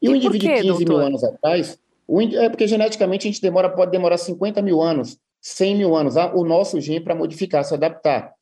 E, 0.00 0.06
e 0.06 0.08
o 0.08 0.16
indivíduo 0.16 0.48
quê, 0.48 0.56
de 0.56 0.62
15 0.62 0.84
doutor? 0.84 0.88
mil 0.88 1.06
anos 1.06 1.24
atrás, 1.24 1.78
o, 2.06 2.20
é 2.20 2.48
porque 2.48 2.66
geneticamente 2.66 3.28
a 3.28 3.30
gente 3.30 3.42
demora, 3.42 3.68
pode 3.68 3.90
demorar 3.90 4.18
50 4.18 4.62
mil 4.62 4.80
anos, 4.80 5.18
100 5.40 5.76
mil 5.76 5.94
anos, 5.94 6.16
o 6.16 6.44
nosso 6.44 6.80
gene 6.80 7.00
para 7.00 7.14
modificar, 7.14 7.64
se 7.64 7.74
adaptar. 7.74 8.32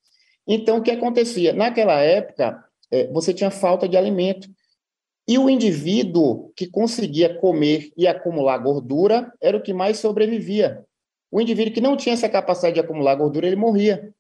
Então, 0.47 0.79
o 0.79 0.83
que 0.83 0.91
acontecia? 0.91 1.53
Naquela 1.53 2.01
época, 2.01 2.65
é, 2.91 3.07
você 3.09 3.35
tinha 3.35 3.51
falta 3.51 3.89
de 3.89 3.97
alimento. 3.97 4.49
E 5.27 5.39
o 5.39 5.51
indivíduo 5.51 6.51
que 6.57 6.67
conseguia 6.67 7.35
comer 7.35 7.93
e 7.95 8.07
acumular 8.07 8.57
gordura 8.57 9.31
era 9.43 9.59
o 9.59 9.61
que 9.61 9.75
mais 9.75 9.99
sobrevivia. 9.99 10.83
O 11.31 11.39
indivíduo 11.39 11.75
que 11.75 11.83
não 11.83 11.99
tinha 11.99 12.15
essa 12.15 12.31
capacidade 12.31 12.75
de 12.75 12.81
acumular 12.81 13.15
gordura, 13.15 13.47
ele 13.47 13.57
morria. 13.57 14.11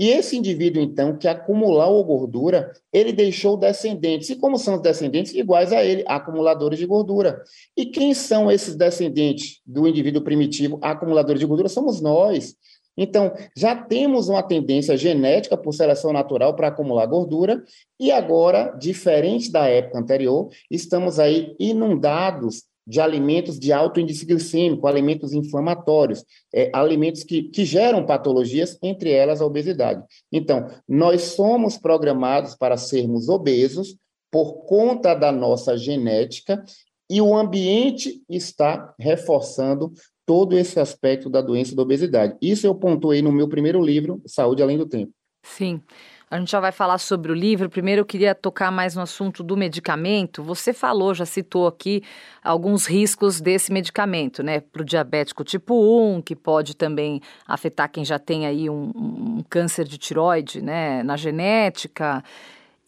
E 0.00 0.08
esse 0.08 0.34
indivíduo, 0.34 0.82
então, 0.82 1.14
que 1.14 1.28
acumulou 1.28 2.02
gordura, 2.02 2.72
ele 2.90 3.12
deixou 3.12 3.54
descendentes. 3.54 4.30
E 4.30 4.36
como 4.36 4.56
são 4.56 4.76
os 4.76 4.80
descendentes? 4.80 5.34
Iguais 5.34 5.74
a 5.74 5.84
ele, 5.84 6.02
acumuladores 6.06 6.78
de 6.78 6.86
gordura. 6.86 7.44
E 7.76 7.84
quem 7.84 8.14
são 8.14 8.50
esses 8.50 8.74
descendentes 8.74 9.60
do 9.66 9.86
indivíduo 9.86 10.22
primitivo, 10.22 10.78
acumuladores 10.80 11.38
de 11.38 11.44
gordura? 11.44 11.68
Somos 11.68 12.00
nós. 12.00 12.56
Então, 12.96 13.34
já 13.54 13.76
temos 13.76 14.30
uma 14.30 14.42
tendência 14.42 14.96
genética 14.96 15.54
por 15.54 15.74
seleção 15.74 16.14
natural 16.14 16.56
para 16.56 16.68
acumular 16.68 17.04
gordura, 17.04 17.62
e 17.98 18.10
agora, 18.10 18.74
diferente 18.78 19.52
da 19.52 19.66
época 19.66 19.98
anterior, 19.98 20.48
estamos 20.70 21.18
aí 21.18 21.54
inundados 21.58 22.62
de 22.86 23.00
alimentos 23.00 23.58
de 23.58 23.72
alto 23.72 24.00
índice 24.00 24.24
glicêmico, 24.24 24.86
alimentos 24.86 25.32
inflamatórios, 25.32 26.24
é, 26.52 26.70
alimentos 26.72 27.22
que, 27.22 27.44
que 27.44 27.64
geram 27.64 28.04
patologias, 28.04 28.78
entre 28.82 29.10
elas 29.10 29.40
a 29.40 29.46
obesidade. 29.46 30.02
Então, 30.32 30.66
nós 30.88 31.22
somos 31.22 31.76
programados 31.76 32.54
para 32.54 32.76
sermos 32.76 33.28
obesos 33.28 33.96
por 34.30 34.64
conta 34.64 35.14
da 35.14 35.32
nossa 35.32 35.76
genética 35.76 36.64
e 37.08 37.20
o 37.20 37.34
ambiente 37.34 38.22
está 38.28 38.94
reforçando 38.98 39.92
todo 40.24 40.56
esse 40.56 40.78
aspecto 40.78 41.28
da 41.28 41.40
doença 41.40 41.74
da 41.74 41.82
obesidade. 41.82 42.36
Isso 42.40 42.66
eu 42.66 42.74
pontuei 42.74 43.20
no 43.20 43.32
meu 43.32 43.48
primeiro 43.48 43.82
livro, 43.82 44.22
Saúde 44.24 44.62
Além 44.62 44.78
do 44.78 44.86
Tempo. 44.86 45.12
Sim. 45.42 45.82
A 46.30 46.38
gente 46.38 46.52
já 46.52 46.60
vai 46.60 46.70
falar 46.70 46.98
sobre 46.98 47.32
o 47.32 47.34
livro. 47.34 47.68
Primeiro, 47.68 48.02
eu 48.02 48.06
queria 48.06 48.36
tocar 48.36 48.70
mais 48.70 48.94
no 48.94 49.02
assunto 49.02 49.42
do 49.42 49.56
medicamento. 49.56 50.44
Você 50.44 50.72
falou, 50.72 51.12
já 51.12 51.26
citou 51.26 51.66
aqui 51.66 52.04
alguns 52.40 52.86
riscos 52.86 53.40
desse 53.40 53.72
medicamento, 53.72 54.40
né? 54.40 54.60
Para 54.60 54.82
o 54.82 54.84
diabético 54.84 55.42
tipo 55.42 55.74
1, 55.74 56.22
que 56.22 56.36
pode 56.36 56.76
também 56.76 57.20
afetar 57.44 57.90
quem 57.90 58.04
já 58.04 58.16
tem 58.16 58.46
aí 58.46 58.70
um, 58.70 58.92
um 58.94 59.44
câncer 59.50 59.84
de 59.84 59.98
tiroide, 59.98 60.62
né? 60.62 61.02
Na 61.02 61.16
genética. 61.16 62.22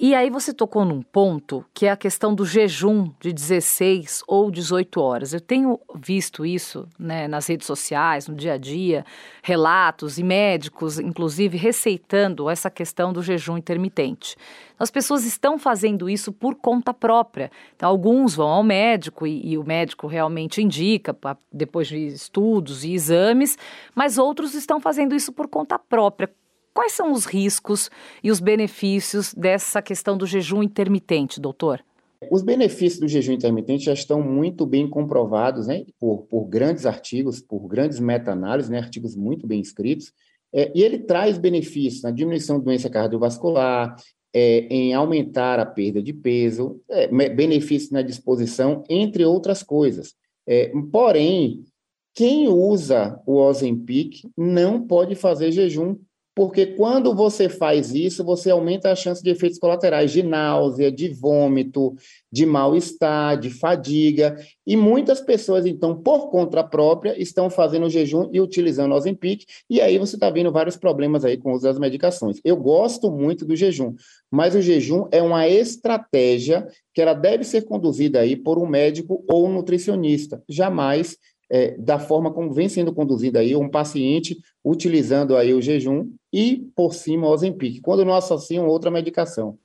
E 0.05 0.17
aí 0.17 0.31
você 0.31 0.53
tocou 0.53 0.85
num 0.85 1.01
ponto 1.01 1.65
que 1.73 1.87
é 1.87 1.93
a 1.93 1.97
questão 1.97 2.35
do 2.35 2.45
jejum 2.45 3.09
de 3.21 3.33
16 3.33 4.25
ou 4.27 4.51
18 4.51 5.01
horas. 5.01 5.33
Eu 5.33 5.41
tenho 5.41 5.79
visto 5.95 6.45
isso 6.45 6.89
né, 6.99 7.29
nas 7.29 7.47
redes 7.47 7.69
sociais, 7.69 8.27
no 8.27 8.35
dia 8.35 8.55
a 8.55 8.59
dia, 8.59 9.07
relatos 9.45 10.19
e 10.19 10.25
médicos, 10.25 10.99
inclusive, 10.99 11.57
receitando 11.57 12.51
essa 12.51 12.69
questão 12.69 13.13
do 13.13 13.23
jejum 13.23 13.57
intermitente. 13.57 14.35
As 14.77 14.91
pessoas 14.91 15.25
estão 15.25 15.57
fazendo 15.57 16.11
isso 16.11 16.33
por 16.33 16.57
conta 16.57 16.93
própria. 16.93 17.49
Então, 17.77 17.89
alguns 17.89 18.35
vão 18.35 18.49
ao 18.49 18.65
médico 18.65 19.25
e, 19.25 19.53
e 19.53 19.57
o 19.57 19.63
médico 19.63 20.09
realmente 20.09 20.61
indica, 20.61 21.17
depois 21.53 21.87
de 21.87 22.09
estudos 22.09 22.83
e 22.83 22.93
exames, 22.93 23.57
mas 23.95 24.19
outros 24.19 24.53
estão 24.55 24.81
fazendo 24.81 25.15
isso 25.15 25.33
por 25.33 25.47
conta 25.47 25.79
própria. 25.79 26.29
Quais 26.75 26.93
são 26.93 27.13
os 27.13 27.27
riscos 27.27 27.91
e 28.23 28.31
os 28.31 28.41
benefícios 28.41 29.35
dessa 29.35 29.83
questão 29.83 30.17
do 30.17 30.27
jejum 30.27 30.63
intermitente, 30.63 31.41
doutor? 31.41 31.85
Os 32.31 32.43
benefícios 32.43 33.01
do 33.01 33.09
jejum 33.09 33.33
intermitente 33.33 33.85
já 33.85 33.93
estão 33.93 34.23
muito 34.23 34.65
bem 34.65 34.89
comprovados 34.89 35.67
né, 35.67 35.85
por, 35.99 36.23
por 36.23 36.47
grandes 36.47 36.87
artigos, 36.87 37.41
por 37.41 37.67
grandes 37.67 37.99
meta-análises, 37.99 38.71
né, 38.71 38.79
artigos 38.79 39.17
muito 39.17 39.47
bem 39.47 39.61
escritos, 39.61 40.13
é, 40.55 40.71
e 40.75 40.83
ele 40.83 40.99
traz 40.99 41.37
benefícios 41.39 42.03
na 42.03 42.11
diminuição 42.11 42.59
de 42.59 42.65
doença 42.65 42.89
cardiovascular, 42.89 43.97
é, 44.35 44.61
em 44.71 44.95
aumentar 44.95 45.59
a 45.59 45.67
perda 45.67 46.03
de 46.03 46.13
peso, 46.13 46.81
é, 46.89 47.09
benefícios 47.29 47.91
na 47.91 48.03
disposição, 48.03 48.83
entre 48.89 49.25
outras 49.25 49.63
coisas. 49.63 50.15
É, 50.47 50.73
porém, 50.91 51.65
quem 52.15 52.49
usa 52.49 53.21
o 53.27 53.37
Ozempic 53.37 54.23
não 54.37 54.87
pode 54.87 55.15
fazer 55.15 55.51
jejum 55.51 55.97
porque 56.35 56.67
quando 56.67 57.15
você 57.15 57.49
faz 57.49 57.95
isso, 57.95 58.25
você 58.25 58.51
aumenta 58.51 58.91
a 58.91 58.97
chance 58.97 59.23
de 59.23 59.31
efeitos 59.31 59.59
colaterais, 59.59 60.11
de 60.11 60.23
náusea, 60.23 60.91
de 60.91 61.09
vômito, 61.09 61.95
de 62.31 62.47
mal-estar, 62.47 63.39
de 63.39 63.51
fadiga, 63.51 64.37
e 64.67 64.75
muitas 64.75 65.21
pessoas, 65.21 65.67
então, 65.67 65.95
por 65.95 66.31
conta 66.31 66.65
própria, 66.65 67.21
estão 67.21 67.51
fazendo 67.51 67.91
jejum 67.91 68.31
e 68.33 68.41
utilizando 68.41 68.95
Ozempic, 68.95 69.45
e 69.69 69.81
aí 69.81 69.99
você 69.99 70.17
está 70.17 70.31
vendo 70.31 70.51
vários 70.51 70.77
problemas 70.77 71.25
aí 71.25 71.37
com 71.37 71.53
o 71.53 71.55
uso 71.55 71.65
das 71.65 71.79
medicações. 71.79 72.41
Eu 72.43 72.57
gosto 72.57 73.11
muito 73.11 73.45
do 73.45 73.55
jejum, 73.55 73.95
mas 74.31 74.55
o 74.55 74.63
jejum 74.63 75.07
é 75.13 75.21
uma 75.21 75.47
estratégia 75.47 76.67
que 76.95 77.03
ela 77.03 77.13
deve 77.13 77.45
ser 77.45 77.63
conduzida 77.63 78.21
aí 78.21 78.37
por 78.37 78.59
um 78.59 78.67
médico 78.67 79.23
ou 79.29 79.47
um 79.47 79.53
nutricionista, 79.53 80.43
jamais 80.49 81.19
é, 81.51 81.77
da 81.77 81.99
forma 81.99 82.33
como 82.33 82.51
vem 82.51 82.71
sendo 82.71 82.95
conduzida 82.95 83.41
aí, 83.41 83.55
um 83.55 83.69
paciente 83.69 84.39
utilizando 84.65 85.37
aí 85.37 85.53
o 85.53 85.61
jejum 85.61 86.11
e, 86.33 86.71
por 86.75 86.95
cima, 86.95 87.27
o 87.27 87.31
Ozempic, 87.31 87.81
quando 87.83 88.05
não 88.05 88.15
associam 88.15 88.67
outra 88.67 88.91
medicação. 88.91 89.59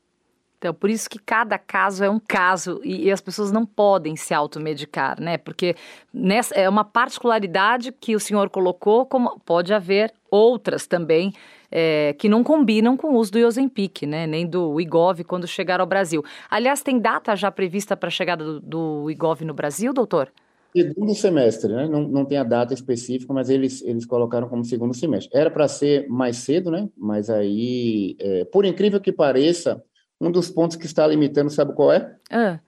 Então, 0.58 0.74
por 0.74 0.90
isso 0.90 1.08
que 1.08 1.20
cada 1.20 1.58
caso 1.60 2.04
é 2.04 2.10
um 2.10 2.20
caso 2.20 2.82
e, 2.84 3.06
e, 3.06 3.12
as 3.12 3.22
pessoas 3.22 3.52
não 3.52 3.64
podem 3.64 4.16
se 4.16 4.34
automedicar, 4.34 5.22
né? 5.22 5.38
Porque 5.38 5.76
nessa, 6.12 6.56
é 6.56 6.68
uma 6.68 6.84
particularidade 6.84 7.92
que 7.92 8.16
o 8.16 8.20
senhor 8.20 8.50
colocou, 8.50 9.06
como 9.06 9.40
pode 9.42 9.72
haver 9.72 10.12
outras 10.32 10.88
também 10.88 11.32
é, 11.72 12.16
que 12.18 12.28
não 12.28 12.44
combinam 12.44 12.98
com 12.98 13.10
o 13.10 13.18
uso 13.18 13.34
do 13.34 13.40
Ozempic, 13.46 14.04
né? 14.08 14.26
Nem 14.26 14.48
do 14.48 14.82
Igov 14.82 15.24
quando 15.26 15.48
chegar 15.48 15.80
ao 15.80 15.86
Brasil. 15.86 16.24
Aliás, 16.50 16.82
tem 16.82 17.00
data 17.00 17.36
já 17.36 17.52
prevista 17.52 17.96
para 17.96 18.08
a 18.08 18.12
chegada 18.12 18.44
do, 18.44 18.60
do 18.60 19.12
Igov 19.12 19.46
no 19.46 19.54
Brasil, 19.54 19.94
doutor? 19.94 20.32
Segundo 20.76 21.16
semestre, 21.16 21.74
né? 21.74 21.88
Não, 21.88 22.08
não 22.08 22.26
tem 22.26 22.38
a 22.38 22.44
data 22.44 22.74
específica, 22.74 23.34
mas 23.34 23.50
eles, 23.50 23.82
eles 23.82 24.06
colocaram 24.06 24.48
como 24.48 24.64
segundo 24.64 24.94
semestre. 24.94 25.38
Era 25.38 25.50
para 25.50 25.68
ser 25.68 26.08
mais 26.08 26.38
cedo, 26.38 26.70
né? 26.70 26.88
Mas 26.96 27.30
aí, 27.30 28.16
é, 28.20 28.46
por 28.46 28.66
incrível 28.66 29.02
que 29.02 29.12
pareça, 29.12 29.82
um 30.20 30.32
dos 30.32 30.50
pontos 30.50 30.78
que 30.78 30.86
está 30.86 31.06
limitando, 31.08 31.50
sabe 31.50 31.74
qual 31.74 31.92
é? 31.92 32.16
Ah, 32.30 32.60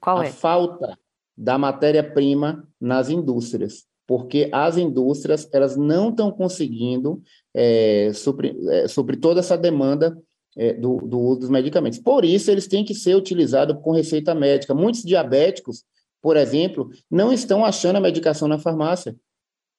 qual 0.00 0.18
a 0.18 0.26
é? 0.26 0.28
A 0.28 0.32
falta 0.32 0.98
da 1.36 1.58
matéria-prima 1.58 2.66
nas 2.80 3.10
indústrias. 3.10 3.86
Porque 4.06 4.48
as 4.52 4.76
indústrias, 4.76 5.48
elas 5.52 5.76
não 5.76 6.10
estão 6.10 6.30
conseguindo 6.30 7.20
é, 7.52 8.12
suprir, 8.14 8.56
é, 8.70 8.86
suprir 8.86 9.18
toda 9.18 9.40
essa 9.40 9.58
demanda 9.58 10.16
é, 10.56 10.72
do, 10.72 10.98
do 10.98 11.18
uso 11.18 11.40
dos 11.40 11.50
medicamentos. 11.50 11.98
Por 11.98 12.24
isso, 12.24 12.50
eles 12.50 12.68
têm 12.68 12.84
que 12.84 12.94
ser 12.94 13.16
utilizados 13.16 13.76
com 13.82 13.90
receita 13.90 14.34
médica. 14.34 14.74
Muitos 14.74 15.02
diabéticos 15.02 15.84
por 16.26 16.36
exemplo, 16.36 16.90
não 17.08 17.32
estão 17.32 17.64
achando 17.64 17.94
a 17.94 18.00
medicação 18.00 18.48
na 18.48 18.58
farmácia. 18.58 19.14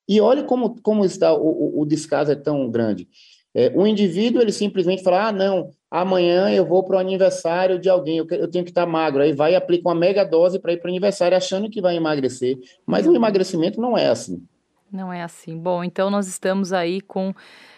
E 0.08 0.22
olhe 0.22 0.44
como, 0.44 0.82
como 0.82 1.04
está 1.04 1.34
o, 1.34 1.46
o, 1.46 1.82
o 1.82 1.86
descaso 1.86 2.32
é 2.32 2.36
tão 2.36 2.72
grande. 2.72 3.06
É, 3.54 3.70
o 3.76 3.86
indivíduo, 3.86 4.42
ele 4.42 4.54
simplesmente 4.54 5.04
fala, 5.04 5.28
ah, 5.28 5.32
não, 5.34 5.72
amanhã 5.92 6.50
eu 6.50 6.66
vou 6.66 6.86
para 6.86 6.96
o 6.96 7.00
aniversário 7.00 7.78
de 7.78 7.90
alguém, 7.90 8.20
eu, 8.20 8.28
eu, 8.30 8.50
tenho 8.50 8.64
que 8.64 8.72
estar 8.72 8.86
magro. 8.86 9.22
Aí 9.22 9.34
vai 9.34 9.52
e 9.52 9.56
aplica 9.58 9.90
uma 9.90 9.94
mega 9.94 10.24
dose 10.24 10.58
para 10.58 10.72
ir 10.72 10.78
para 10.78 10.88
o 10.88 10.90
aniversário, 10.90 11.36
achando 11.36 11.70
que 11.70 11.82
vai 11.82 11.98
emagrecer. 11.98 12.58
Mas 12.86 13.06
o 13.06 13.14
emagrecimento 13.14 13.82
não 13.82 13.98
é 13.98 14.08
assim. 14.08 14.42
Não 14.90 15.12
é 15.12 15.24
assim. 15.24 15.58
Bom, 15.58 15.84
então 15.84 16.10
nós 16.10 16.30
estamos 16.30 16.72
aí 16.72 17.02
com, 17.02 17.34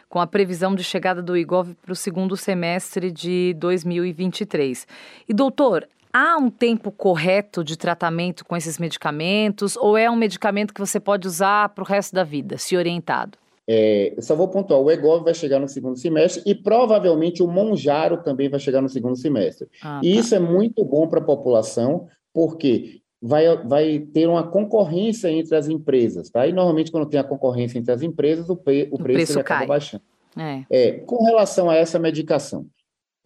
com 0.08 0.20
a 0.20 0.28
previsão 0.28 0.76
de 0.76 0.84
chegada 0.84 1.24
do 1.24 1.36
IGOV 1.36 1.74
para 1.82 1.94
o 1.94 1.96
segundo 1.96 2.38
semestre 2.38 3.12
de 3.12 3.56
2023. 3.58 4.86
E, 5.28 5.34
doutor, 5.34 5.90
Há 6.12 6.38
um 6.38 6.50
tempo 6.50 6.92
correto 6.92 7.64
de 7.64 7.78
tratamento 7.78 8.44
com 8.44 8.58
esses 8.58 8.80
medicamentos 8.80 9.78
ou 9.78 9.96
é 9.98 10.10
um 10.10 10.16
medicamento 10.16 10.74
que 10.74 10.80
você 10.80 11.00
pode 11.00 11.28
usar 11.28 11.70
para 11.70 11.84
o 11.84 11.88
resto 11.88 12.16
da 12.16 12.24
vida, 12.24 12.58
se 12.58 12.76
orientado? 12.76 13.38
É, 13.72 14.16
só 14.20 14.36
vou 14.36 14.48
pontuar, 14.48 14.82
o 14.82 14.90
EGOV 14.90 15.24
vai 15.24 15.34
chegar 15.36 15.60
no 15.60 15.68
segundo 15.68 15.96
semestre 15.96 16.42
e 16.44 16.56
provavelmente 16.56 17.44
o 17.44 17.48
Monjaro 17.48 18.24
também 18.24 18.50
vai 18.50 18.60
chegar 18.60 18.82
no 18.82 18.90
segundo 18.90 19.16
semestre. 19.16 19.68
Ah, 19.84 20.02
e 20.04 20.16
tá. 20.16 20.20
isso 20.20 20.34
é 20.34 20.40
muito 20.40 20.84
bom 20.84 21.08
para 21.08 21.20
a 21.20 21.24
população, 21.24 22.08
porque 22.34 23.02
vai, 23.22 23.46
vai 23.64 24.00
ter 24.00 24.28
uma 24.28 24.42
concorrência 24.48 25.30
entre 25.30 25.56
as 25.56 25.68
empresas, 25.68 26.32
tá? 26.32 26.48
E 26.48 26.52
normalmente 26.52 26.92
quando 26.92 27.08
tem 27.08 27.20
a 27.20 27.24
concorrência 27.24 27.78
entre 27.78 27.94
as 27.94 28.02
empresas, 28.02 28.50
o, 28.50 28.56
pre, 28.56 28.90
o, 28.92 28.96
o 28.96 28.98
preço, 28.98 29.18
preço 29.18 29.40
acaba 29.40 29.68
baixando. 29.68 30.04
É. 30.36 30.66
É, 30.70 30.92
com 31.02 31.24
relação 31.26 31.70
a 31.70 31.76
essa 31.76 32.00
medicação, 32.00 32.66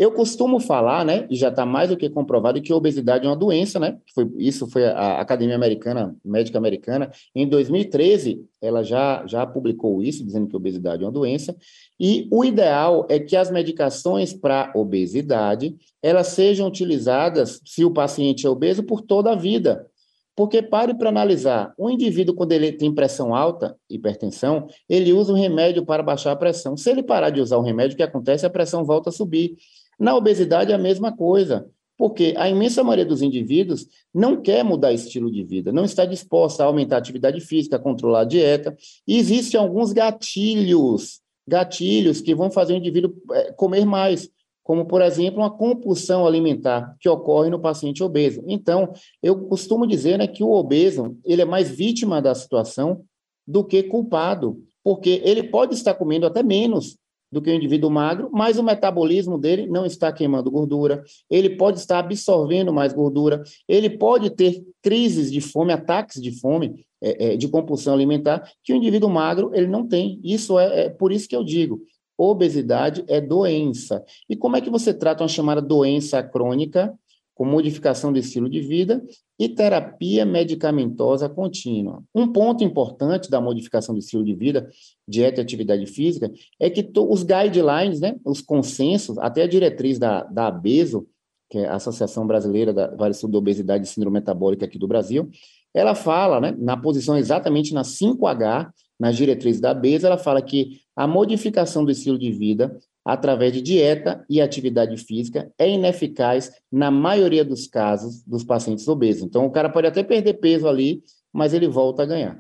eu 0.03 0.11
costumo 0.11 0.59
falar, 0.59 1.05
né, 1.05 1.25
e 1.29 1.35
já 1.35 1.49
está 1.49 1.65
mais 1.65 1.89
do 1.89 1.97
que 1.97 2.09
comprovado, 2.09 2.61
que 2.61 2.71
a 2.71 2.75
obesidade 2.75 3.25
é 3.25 3.29
uma 3.29 3.35
doença, 3.35 3.79
né? 3.79 3.97
Foi, 4.13 4.29
isso 4.37 4.67
foi 4.67 4.85
a 4.85 5.21
Academia 5.21 5.55
Americana, 5.55 6.15
Médica 6.23 6.57
Americana, 6.57 7.09
em 7.33 7.47
2013, 7.47 8.45
ela 8.61 8.83
já, 8.83 9.25
já 9.25 9.45
publicou 9.45 10.03
isso, 10.03 10.25
dizendo 10.25 10.47
que 10.47 10.55
a 10.55 10.57
obesidade 10.57 11.03
é 11.03 11.05
uma 11.05 11.11
doença, 11.11 11.55
e 11.99 12.27
o 12.31 12.43
ideal 12.43 13.07
é 13.09 13.17
que 13.19 13.35
as 13.35 13.49
medicações 13.49 14.33
para 14.33 14.71
obesidade, 14.75 15.75
elas 16.01 16.27
sejam 16.27 16.67
utilizadas, 16.67 17.61
se 17.65 17.85
o 17.85 17.91
paciente 17.91 18.45
é 18.45 18.49
obeso, 18.49 18.83
por 18.83 19.01
toda 19.01 19.31
a 19.31 19.35
vida. 19.35 19.87
Porque 20.35 20.63
pare 20.63 20.95
para 20.95 21.09
analisar, 21.09 21.73
um 21.77 21.89
indivíduo 21.89 22.33
quando 22.33 22.53
ele 22.53 22.71
tem 22.71 22.93
pressão 22.93 23.35
alta, 23.35 23.77
hipertensão, 23.87 24.67
ele 24.89 25.13
usa 25.13 25.31
um 25.31 25.35
remédio 25.35 25.85
para 25.85 26.01
baixar 26.01 26.31
a 26.31 26.35
pressão. 26.35 26.75
Se 26.75 26.89
ele 26.89 27.03
parar 27.03 27.29
de 27.29 27.39
usar 27.39 27.57
o 27.57 27.61
remédio, 27.61 27.93
o 27.93 27.97
que 27.97 28.03
acontece? 28.03 28.45
A 28.45 28.49
pressão 28.49 28.83
volta 28.83 29.09
a 29.09 29.13
subir. 29.13 29.55
Na 29.99 30.15
obesidade 30.15 30.71
é 30.71 30.75
a 30.75 30.79
mesma 30.79 31.15
coisa, 31.15 31.67
porque 31.97 32.33
a 32.37 32.49
imensa 32.49 32.83
maioria 32.83 33.05
dos 33.05 33.21
indivíduos 33.21 33.87
não 34.13 34.41
quer 34.41 34.63
mudar 34.63 34.93
estilo 34.93 35.31
de 35.31 35.43
vida, 35.43 35.71
não 35.71 35.85
está 35.85 36.05
disposta 36.05 36.63
a 36.63 36.65
aumentar 36.65 36.95
a 36.95 36.99
atividade 36.99 37.39
física, 37.39 37.75
a 37.75 37.79
controlar 37.79 38.21
a 38.21 38.25
dieta, 38.25 38.75
e 39.07 39.17
existem 39.17 39.59
alguns 39.59 39.93
gatilhos, 39.93 41.21
gatilhos 41.47 42.21
que 42.21 42.33
vão 42.33 42.49
fazer 42.49 42.73
o 42.73 42.77
indivíduo 42.77 43.13
é, 43.31 43.51
comer 43.51 43.85
mais, 43.85 44.29
como, 44.63 44.85
por 44.85 45.01
exemplo, 45.01 45.41
uma 45.41 45.51
compulsão 45.51 46.25
alimentar 46.25 46.95
que 46.99 47.09
ocorre 47.09 47.49
no 47.49 47.59
paciente 47.59 48.01
obeso. 48.01 48.41
Então, 48.47 48.93
eu 49.21 49.37
costumo 49.45 49.85
dizer 49.85 50.17
né, 50.17 50.25
que 50.25 50.43
o 50.43 50.51
obeso 50.51 51.17
ele 51.23 51.41
é 51.41 51.45
mais 51.45 51.69
vítima 51.69 52.21
da 52.21 52.33
situação 52.33 53.03
do 53.45 53.63
que 53.63 53.83
culpado, 53.83 54.63
porque 54.81 55.21
ele 55.23 55.43
pode 55.43 55.75
estar 55.75 55.93
comendo 55.93 56.25
até 56.25 56.41
menos 56.41 56.97
do 57.33 57.41
que 57.41 57.49
o 57.49 57.53
indivíduo 57.53 57.89
magro, 57.89 58.29
mas 58.31 58.59
o 58.59 58.63
metabolismo 58.63 59.37
dele 59.37 59.65
não 59.65 59.85
está 59.85 60.13
queimando 60.13 60.51
gordura, 60.51 61.03
ele 61.29 61.49
pode 61.49 61.79
estar 61.79 61.99
absorvendo 61.99 62.71
mais 62.71 62.93
gordura, 62.93 63.43
ele 63.67 63.89
pode 63.89 64.29
ter 64.29 64.63
crises 64.81 65.31
de 65.31 65.41
fome, 65.41 65.73
ataques 65.73 66.21
de 66.21 66.31
fome, 66.39 66.85
é, 67.01 67.33
é, 67.33 67.37
de 67.37 67.47
compulsão 67.47 67.93
alimentar, 67.93 68.47
que 68.63 68.71
o 68.71 68.75
indivíduo 68.75 69.09
magro 69.09 69.49
ele 69.53 69.67
não 69.67 69.87
tem. 69.87 70.21
Isso 70.23 70.59
é, 70.59 70.85
é 70.85 70.89
por 70.89 71.11
isso 71.11 71.27
que 71.27 71.35
eu 71.35 71.43
digo, 71.43 71.81
obesidade 72.17 73.03
é 73.07 73.19
doença. 73.19 74.03
E 74.29 74.35
como 74.35 74.55
é 74.55 74.61
que 74.61 74.69
você 74.69 74.93
trata 74.93 75.23
uma 75.23 75.29
chamada 75.29 75.61
doença 75.61 76.21
crônica? 76.21 76.93
Com 77.35 77.45
modificação 77.45 78.13
do 78.13 78.19
estilo 78.19 78.49
de 78.49 78.61
vida 78.61 79.03
e 79.39 79.49
terapia 79.49 80.25
medicamentosa 80.25 81.27
contínua. 81.27 82.03
Um 82.13 82.31
ponto 82.31 82.63
importante 82.63 83.29
da 83.29 83.41
modificação 83.41 83.95
do 83.95 83.99
estilo 83.99 84.23
de 84.23 84.35
vida, 84.35 84.69
dieta 85.07 85.41
e 85.41 85.43
atividade 85.43 85.85
física, 85.87 86.31
é 86.59 86.69
que 86.69 86.87
os 86.97 87.23
guidelines, 87.23 87.99
né, 87.99 88.15
os 88.23 88.41
consensos, 88.41 89.17
até 89.17 89.43
a 89.43 89.47
diretriz 89.47 89.97
da, 89.97 90.23
da 90.23 90.47
ABESO, 90.47 91.07
que 91.49 91.59
é 91.59 91.67
a 91.67 91.75
Associação 91.75 92.25
Brasileira 92.25 92.73
da 92.73 92.87
Variação 92.95 93.29
da 93.29 93.37
Obesidade 93.37 93.85
e 93.85 93.87
Síndrome 93.87 94.15
Metabólica 94.15 94.65
aqui 94.65 94.77
do 94.77 94.87
Brasil, 94.87 95.29
ela 95.73 95.95
fala, 95.95 96.39
né, 96.39 96.55
na 96.57 96.77
posição 96.77 97.17
exatamente 97.17 97.73
na 97.73 97.81
5H, 97.81 98.71
nas 98.99 99.17
diretrizes 99.17 99.59
da 99.59 99.71
ABESO, 99.71 100.05
ela 100.05 100.17
fala 100.17 100.41
que 100.41 100.81
a 100.95 101.07
modificação 101.07 101.83
do 101.83 101.91
estilo 101.91 102.17
de 102.17 102.31
vida 102.31 102.77
através 103.05 103.51
de 103.51 103.61
dieta 103.61 104.23
e 104.29 104.41
atividade 104.41 104.95
física, 104.97 105.51
é 105.57 105.69
ineficaz 105.69 106.51
na 106.71 106.89
maioria 106.89 107.43
dos 107.43 107.67
casos 107.67 108.23
dos 108.23 108.43
pacientes 108.43 108.87
obesos. 108.87 109.23
Então, 109.23 109.45
o 109.45 109.51
cara 109.51 109.69
pode 109.69 109.87
até 109.87 110.03
perder 110.03 110.35
peso 110.35 110.67
ali, 110.67 111.03
mas 111.31 111.53
ele 111.53 111.67
volta 111.67 112.03
a 112.03 112.05
ganhar. 112.05 112.39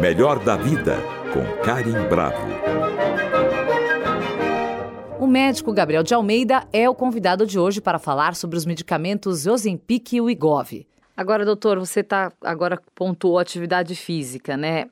Melhor 0.00 0.42
da 0.44 0.56
vida, 0.56 0.96
com 1.32 1.62
Karim 1.64 2.08
Bravo. 2.08 2.60
O 5.18 5.26
médico 5.26 5.72
Gabriel 5.72 6.02
de 6.02 6.14
Almeida 6.14 6.66
é 6.72 6.88
o 6.88 6.94
convidado 6.94 7.46
de 7.46 7.58
hoje 7.58 7.80
para 7.80 7.98
falar 7.98 8.34
sobre 8.34 8.56
os 8.56 8.64
medicamentos 8.64 9.46
Ozempic 9.46 10.14
e 10.14 10.20
Wegovy. 10.20 10.86
Agora, 11.14 11.44
doutor, 11.44 11.78
você 11.78 12.02
tá 12.02 12.32
agora 12.40 12.80
pontuou 12.94 13.38
atividade 13.38 13.94
física, 13.94 14.56
né? 14.56 14.86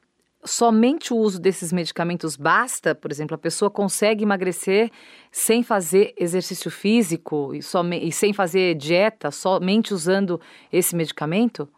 Somente 0.45 1.13
o 1.13 1.17
uso 1.17 1.41
desses 1.41 1.73
medicamentos 1.73 2.37
basta? 2.37 2.95
Por 2.95 3.11
exemplo, 3.11 3.35
a 3.35 3.39
pessoa 3.39 3.71
consegue 3.71 4.25
emagrecer 4.25 4.91
sem 5.31 5.63
fazer 5.63 6.15
exercício 6.17 6.71
físico 6.71 7.55
e, 7.55 7.63
some, 7.63 7.99
e 7.99 8.13
sem 8.13 8.33
fazer 8.33 8.75
dieta, 8.75 9.31
somente 9.31 9.93
usando 9.93 10.41
esse 10.73 10.95
medicamento? 10.95 11.69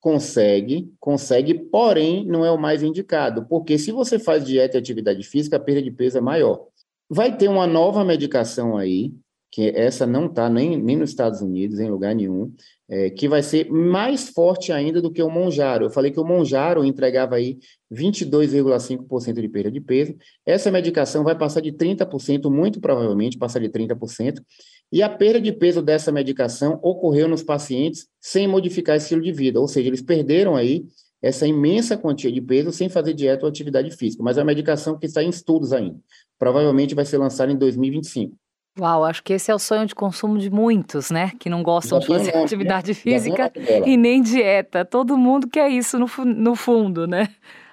Consegue, 0.00 0.92
consegue, 1.00 1.54
porém 1.54 2.26
não 2.26 2.44
é 2.44 2.50
o 2.50 2.58
mais 2.58 2.82
indicado, 2.82 3.46
porque 3.46 3.78
se 3.78 3.90
você 3.90 4.18
faz 4.18 4.44
dieta 4.44 4.76
e 4.76 4.80
atividade 4.80 5.22
física, 5.22 5.56
a 5.56 5.60
perda 5.60 5.82
de 5.82 5.90
peso 5.90 6.18
é 6.18 6.20
maior. 6.20 6.66
Vai 7.08 7.36
ter 7.36 7.48
uma 7.48 7.66
nova 7.66 8.04
medicação 8.04 8.76
aí, 8.76 9.14
que 9.54 9.68
essa 9.68 10.04
não 10.04 10.26
está 10.26 10.50
nem, 10.50 10.76
nem 10.76 10.96
nos 10.96 11.10
Estados 11.10 11.40
Unidos, 11.40 11.78
em 11.78 11.88
lugar 11.88 12.12
nenhum, 12.12 12.52
é, 12.88 13.08
que 13.08 13.28
vai 13.28 13.40
ser 13.40 13.70
mais 13.70 14.28
forte 14.28 14.72
ainda 14.72 15.00
do 15.00 15.12
que 15.12 15.22
o 15.22 15.30
Monjaro. 15.30 15.84
Eu 15.84 15.90
falei 15.90 16.10
que 16.10 16.18
o 16.18 16.24
Monjaro 16.24 16.84
entregava 16.84 17.36
aí 17.36 17.58
22,5% 17.92 19.40
de 19.40 19.48
perda 19.48 19.70
de 19.70 19.80
peso. 19.80 20.16
Essa 20.44 20.72
medicação 20.72 21.22
vai 21.22 21.38
passar 21.38 21.60
de 21.60 21.70
30%, 21.70 22.50
muito 22.50 22.80
provavelmente 22.80 23.38
passar 23.38 23.60
de 23.60 23.68
30%, 23.68 24.42
e 24.90 25.04
a 25.04 25.08
perda 25.08 25.40
de 25.40 25.52
peso 25.52 25.80
dessa 25.80 26.10
medicação 26.10 26.80
ocorreu 26.82 27.28
nos 27.28 27.44
pacientes 27.44 28.08
sem 28.20 28.48
modificar 28.48 28.96
estilo 28.96 29.22
de 29.22 29.30
vida, 29.30 29.60
ou 29.60 29.68
seja, 29.68 29.88
eles 29.88 30.02
perderam 30.02 30.56
aí 30.56 30.84
essa 31.22 31.46
imensa 31.46 31.96
quantia 31.96 32.32
de 32.32 32.40
peso 32.40 32.72
sem 32.72 32.88
fazer 32.88 33.14
dieta 33.14 33.46
ou 33.46 33.48
atividade 33.48 33.88
física, 33.92 34.20
mas 34.20 34.36
é 34.36 34.40
uma 34.40 34.46
medicação 34.46 34.98
que 34.98 35.06
está 35.06 35.22
em 35.22 35.28
estudos 35.28 35.72
ainda. 35.72 35.96
Provavelmente 36.40 36.92
vai 36.92 37.04
ser 37.04 37.18
lançada 37.18 37.52
em 37.52 37.56
2025. 37.56 38.36
Uau, 38.78 39.04
acho 39.04 39.22
que 39.22 39.32
esse 39.32 39.50
é 39.50 39.54
o 39.54 39.58
sonho 39.58 39.86
de 39.86 39.94
consumo 39.94 40.36
de 40.36 40.50
muitos, 40.50 41.10
né? 41.10 41.30
Que 41.38 41.48
não 41.48 41.62
gostam 41.62 42.00
de 42.00 42.06
fazer 42.06 42.32
nome, 42.32 42.44
atividade 42.44 42.88
né? 42.90 42.94
física 42.94 43.52
e 43.86 43.96
nem 43.96 44.20
dieta. 44.20 44.84
Todo 44.84 45.16
mundo 45.16 45.48
quer 45.48 45.68
isso 45.70 45.98
no, 45.98 46.08
no 46.24 46.56
fundo, 46.56 47.06
né? 47.06 47.28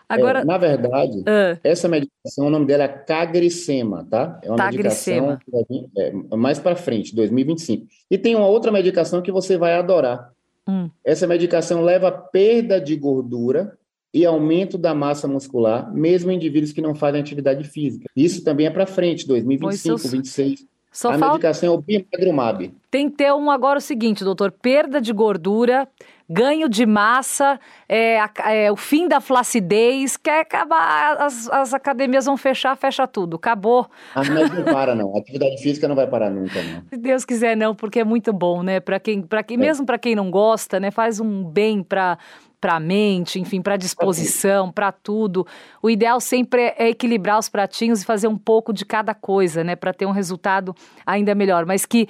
Agora, 0.07 0.41
é, 0.41 0.45
na 0.45 0.57
verdade, 0.57 1.19
uh, 1.19 1.57
essa 1.63 1.87
medicação, 1.87 2.47
o 2.47 2.49
nome 2.49 2.65
dela 2.65 2.83
é 2.83 2.87
Cagricema, 2.87 4.05
tá? 4.09 4.39
É 4.43 4.51
uma 4.51 4.65
medicação 4.65 5.37
que 5.37 5.89
é, 5.97 6.11
mais 6.35 6.59
para 6.59 6.75
frente, 6.75 7.15
2025. 7.15 7.87
E 8.09 8.17
tem 8.17 8.35
uma 8.35 8.45
outra 8.45 8.71
medicação 8.71 9.21
que 9.21 9.31
você 9.31 9.57
vai 9.57 9.73
adorar. 9.73 10.31
Hum. 10.67 10.89
Essa 11.03 11.25
medicação 11.25 11.81
leva 11.81 12.09
a 12.09 12.11
perda 12.11 12.79
de 12.79 12.95
gordura 12.95 13.77
e 14.13 14.25
aumento 14.25 14.77
da 14.77 14.93
massa 14.93 15.27
muscular, 15.27 15.91
mesmo 15.93 16.29
em 16.29 16.35
indivíduos 16.35 16.73
que 16.73 16.81
não 16.81 16.93
fazem 16.93 17.21
atividade 17.21 17.63
física. 17.63 18.09
Isso 18.13 18.43
também 18.43 18.67
é 18.67 18.69
para 18.69 18.85
frente, 18.85 19.25
2025, 19.25 19.95
2026. 19.95 20.70
Só 20.91 21.11
a 21.11 21.17
falta... 21.17 21.33
medicação 21.33 21.69
é 21.69 21.71
o 21.71 21.81
bimagrumab. 21.81 22.73
Tem 22.89 23.09
que 23.09 23.15
ter 23.15 23.33
um 23.33 23.49
agora 23.49 23.79
o 23.79 23.81
seguinte, 23.81 24.23
doutor, 24.25 24.51
perda 24.51 24.99
de 24.99 25.13
gordura, 25.13 25.87
ganho 26.29 26.67
de 26.67 26.85
massa, 26.85 27.57
é, 27.87 28.19
é, 28.45 28.69
o 28.69 28.75
fim 28.75 29.07
da 29.07 29.21
flacidez, 29.21 30.17
quer 30.17 30.41
acabar, 30.41 31.15
as, 31.21 31.49
as, 31.49 31.73
academias 31.73 32.25
vão 32.25 32.35
fechar, 32.35 32.75
fecha 32.75 33.07
tudo, 33.07 33.37
acabou. 33.37 33.89
Ah, 34.13 34.21
mas 34.29 34.53
não 34.53 34.63
para 34.65 34.93
não, 34.93 35.15
a 35.15 35.19
atividade 35.19 35.61
física 35.61 35.87
não 35.87 35.95
vai 35.95 36.07
parar 36.07 36.29
nunca 36.29 36.61
não. 36.61 36.83
Se 36.89 36.97
Deus 36.97 37.23
quiser 37.23 37.55
não, 37.55 37.73
porque 37.73 38.01
é 38.01 38.03
muito 38.03 38.33
bom, 38.33 38.61
né, 38.61 38.81
para 38.81 38.99
quem, 38.99 39.21
para 39.21 39.43
quem, 39.43 39.55
é. 39.55 39.59
mesmo 39.59 39.85
para 39.85 39.97
quem 39.97 40.13
não 40.13 40.29
gosta, 40.29 40.77
né, 40.77 40.91
faz 40.91 41.21
um 41.21 41.43
bem 41.43 41.81
para 41.81 42.17
para 42.61 42.75
a 42.75 42.79
mente, 42.79 43.39
enfim, 43.39 43.59
para 43.59 43.73
a 43.73 43.77
disposição, 43.77 44.71
para 44.71 44.91
tudo. 44.91 45.45
O 45.81 45.89
ideal 45.89 46.21
sempre 46.21 46.73
é 46.77 46.89
equilibrar 46.89 47.39
os 47.39 47.49
pratinhos 47.49 48.03
e 48.03 48.05
fazer 48.05 48.27
um 48.27 48.37
pouco 48.37 48.71
de 48.71 48.85
cada 48.85 49.15
coisa, 49.15 49.63
né, 49.63 49.75
para 49.75 49.91
ter 49.91 50.05
um 50.05 50.11
resultado 50.11 50.75
ainda 51.05 51.33
melhor. 51.33 51.65
Mas 51.65 51.85
que 51.85 52.07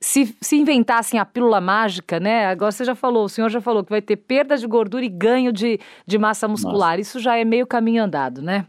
se, 0.00 0.36
se 0.40 0.56
inventassem 0.56 1.18
a 1.18 1.24
pílula 1.24 1.60
mágica, 1.60 2.20
né? 2.20 2.46
Agora 2.46 2.70
você 2.70 2.84
já 2.84 2.94
falou, 2.94 3.24
o 3.24 3.28
senhor 3.28 3.48
já 3.48 3.60
falou 3.60 3.82
que 3.82 3.90
vai 3.90 4.00
ter 4.00 4.16
perda 4.16 4.56
de 4.56 4.66
gordura 4.66 5.04
e 5.04 5.08
ganho 5.08 5.52
de, 5.52 5.80
de 6.06 6.18
massa 6.18 6.46
muscular. 6.46 6.90
Nossa. 6.96 7.00
Isso 7.00 7.18
já 7.18 7.36
é 7.36 7.44
meio 7.44 7.66
caminho 7.66 8.04
andado, 8.04 8.40
né? 8.40 8.64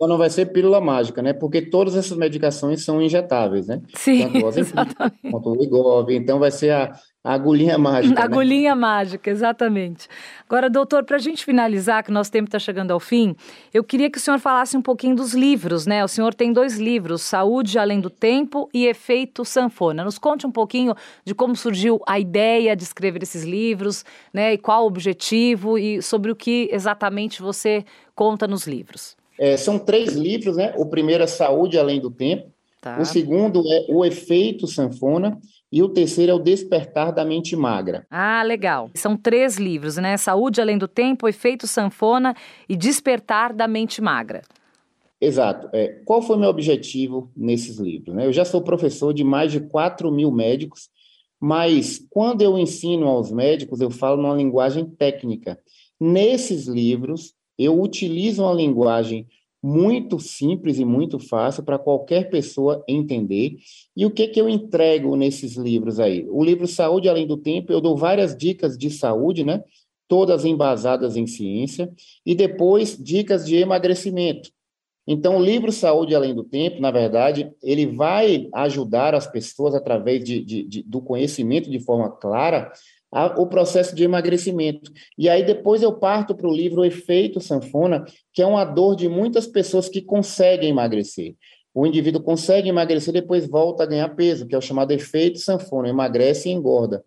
Então 0.00 0.08
não 0.08 0.16
vai 0.16 0.30
ser 0.30 0.46
pílula 0.46 0.80
mágica, 0.80 1.20
né? 1.20 1.34
Porque 1.34 1.60
todas 1.60 1.94
essas 1.94 2.16
medicações 2.16 2.82
são 2.82 3.02
injetáveis, 3.02 3.66
né? 3.66 3.82
Sim, 3.92 4.30
Tanto 4.32 4.58
exatamente. 4.58 5.30
quanto 5.30 5.50
o 5.50 5.54
Ligov. 5.54 6.10
Então 6.10 6.38
vai 6.38 6.50
ser 6.50 6.70
a, 6.70 6.98
a 7.22 7.34
agulhinha 7.34 7.76
mágica. 7.76 8.14
A 8.14 8.16
né? 8.16 8.22
agulhinha 8.22 8.74
mágica, 8.74 9.30
exatamente. 9.30 10.08
Agora, 10.48 10.70
doutor, 10.70 11.04
para 11.04 11.16
a 11.16 11.18
gente 11.18 11.44
finalizar, 11.44 12.02
que 12.02 12.10
nosso 12.10 12.32
tempo 12.32 12.48
está 12.48 12.58
chegando 12.58 12.92
ao 12.92 12.98
fim, 12.98 13.36
eu 13.74 13.84
queria 13.84 14.10
que 14.10 14.16
o 14.16 14.20
senhor 14.22 14.40
falasse 14.40 14.74
um 14.74 14.80
pouquinho 14.80 15.14
dos 15.14 15.34
livros, 15.34 15.84
né? 15.84 16.02
O 16.02 16.08
senhor 16.08 16.32
tem 16.32 16.50
dois 16.50 16.78
livros, 16.78 17.20
Saúde 17.20 17.78
Além 17.78 18.00
do 18.00 18.08
Tempo 18.08 18.70
e 18.72 18.86
Efeito 18.86 19.44
Sanfona. 19.44 20.02
Nos 20.02 20.18
conte 20.18 20.46
um 20.46 20.50
pouquinho 20.50 20.94
de 21.26 21.34
como 21.34 21.54
surgiu 21.54 22.00
a 22.08 22.18
ideia 22.18 22.74
de 22.74 22.84
escrever 22.84 23.22
esses 23.22 23.44
livros, 23.44 24.02
né? 24.32 24.54
E 24.54 24.56
qual 24.56 24.84
o 24.84 24.86
objetivo 24.86 25.76
e 25.76 26.00
sobre 26.00 26.30
o 26.30 26.34
que 26.34 26.70
exatamente 26.72 27.42
você 27.42 27.84
conta 28.14 28.48
nos 28.48 28.66
livros. 28.66 29.19
É, 29.40 29.56
são 29.56 29.78
três 29.78 30.12
livros, 30.12 30.58
né? 30.58 30.74
O 30.76 30.84
primeiro 30.84 31.24
é 31.24 31.26
Saúde 31.26 31.78
Além 31.78 31.98
do 31.98 32.10
Tempo, 32.10 32.52
tá. 32.78 33.00
o 33.00 33.06
segundo 33.06 33.62
é 33.72 33.86
O 33.88 34.04
Efeito 34.04 34.66
Sanfona 34.66 35.40
e 35.72 35.82
o 35.82 35.88
terceiro 35.88 36.32
é 36.32 36.34
O 36.34 36.38
Despertar 36.38 37.10
da 37.10 37.24
Mente 37.24 37.56
Magra. 37.56 38.06
Ah, 38.10 38.42
legal. 38.42 38.90
São 38.94 39.16
três 39.16 39.56
livros, 39.56 39.96
né? 39.96 40.18
Saúde 40.18 40.60
Além 40.60 40.76
do 40.76 40.86
Tempo, 40.86 41.24
O 41.24 41.28
Efeito 41.28 41.66
Sanfona 41.66 42.36
e 42.68 42.76
Despertar 42.76 43.54
da 43.54 43.66
Mente 43.66 44.02
Magra. 44.02 44.42
Exato. 45.18 45.70
É, 45.72 45.88
qual 46.04 46.20
foi 46.20 46.36
meu 46.36 46.50
objetivo 46.50 47.32
nesses 47.34 47.78
livros? 47.78 48.14
Né? 48.14 48.26
Eu 48.26 48.32
já 48.34 48.44
sou 48.44 48.60
professor 48.60 49.14
de 49.14 49.24
mais 49.24 49.50
de 49.50 49.60
4 49.60 50.12
mil 50.12 50.30
médicos, 50.30 50.90
mas 51.40 51.98
quando 52.10 52.42
eu 52.42 52.58
ensino 52.58 53.08
aos 53.08 53.32
médicos, 53.32 53.80
eu 53.80 53.90
falo 53.90 54.20
numa 54.20 54.36
linguagem 54.36 54.84
técnica. 54.84 55.58
Nesses 55.98 56.66
livros, 56.66 57.34
eu 57.64 57.80
utilizo 57.80 58.42
uma 58.42 58.54
linguagem 58.54 59.26
muito 59.62 60.18
simples 60.18 60.78
e 60.78 60.84
muito 60.84 61.18
fácil 61.18 61.62
para 61.62 61.78
qualquer 61.78 62.30
pessoa 62.30 62.82
entender. 62.88 63.58
E 63.94 64.06
o 64.06 64.10
que, 64.10 64.26
que 64.28 64.40
eu 64.40 64.48
entrego 64.48 65.14
nesses 65.16 65.56
livros 65.56 66.00
aí? 66.00 66.26
O 66.30 66.42
livro 66.42 66.66
Saúde 66.66 67.08
Além 67.08 67.26
do 67.26 67.36
Tempo, 67.36 67.70
eu 67.70 67.80
dou 67.80 67.96
várias 67.96 68.34
dicas 68.34 68.78
de 68.78 68.90
saúde, 68.90 69.44
né? 69.44 69.62
Todas 70.08 70.44
embasadas 70.44 71.16
em 71.16 71.26
ciência, 71.26 71.92
e 72.24 72.34
depois 72.34 72.96
dicas 72.98 73.46
de 73.46 73.56
emagrecimento. 73.56 74.50
Então, 75.06 75.36
o 75.36 75.42
livro 75.42 75.72
Saúde 75.72 76.14
Além 76.14 76.34
do 76.34 76.44
Tempo, 76.44 76.80
na 76.80 76.90
verdade, 76.90 77.50
ele 77.62 77.86
vai 77.86 78.48
ajudar 78.54 79.14
as 79.14 79.26
pessoas, 79.26 79.74
através 79.74 80.24
de, 80.24 80.42
de, 80.42 80.62
de 80.64 80.82
do 80.82 81.00
conhecimento 81.00 81.70
de 81.70 81.80
forma 81.80 82.10
clara, 82.10 82.72
o 83.36 83.46
processo 83.46 83.94
de 83.94 84.04
emagrecimento. 84.04 84.90
E 85.18 85.28
aí 85.28 85.44
depois 85.44 85.82
eu 85.82 85.92
parto 85.92 86.34
para 86.34 86.48
o 86.48 86.54
livro 86.54 86.84
Efeito 86.84 87.40
Sanfona, 87.40 88.04
que 88.32 88.40
é 88.42 88.46
uma 88.46 88.64
dor 88.64 88.94
de 88.94 89.08
muitas 89.08 89.46
pessoas 89.46 89.88
que 89.88 90.00
conseguem 90.00 90.70
emagrecer. 90.70 91.34
O 91.74 91.86
indivíduo 91.86 92.22
consegue 92.22 92.68
emagrecer, 92.68 93.12
depois 93.12 93.46
volta 93.46 93.84
a 93.84 93.86
ganhar 93.86 94.08
peso, 94.10 94.46
que 94.46 94.54
é 94.54 94.58
o 94.58 94.62
chamado 94.62 94.90
efeito 94.90 95.38
sanfona, 95.38 95.88
emagrece 95.88 96.48
e 96.48 96.52
engorda. 96.52 97.04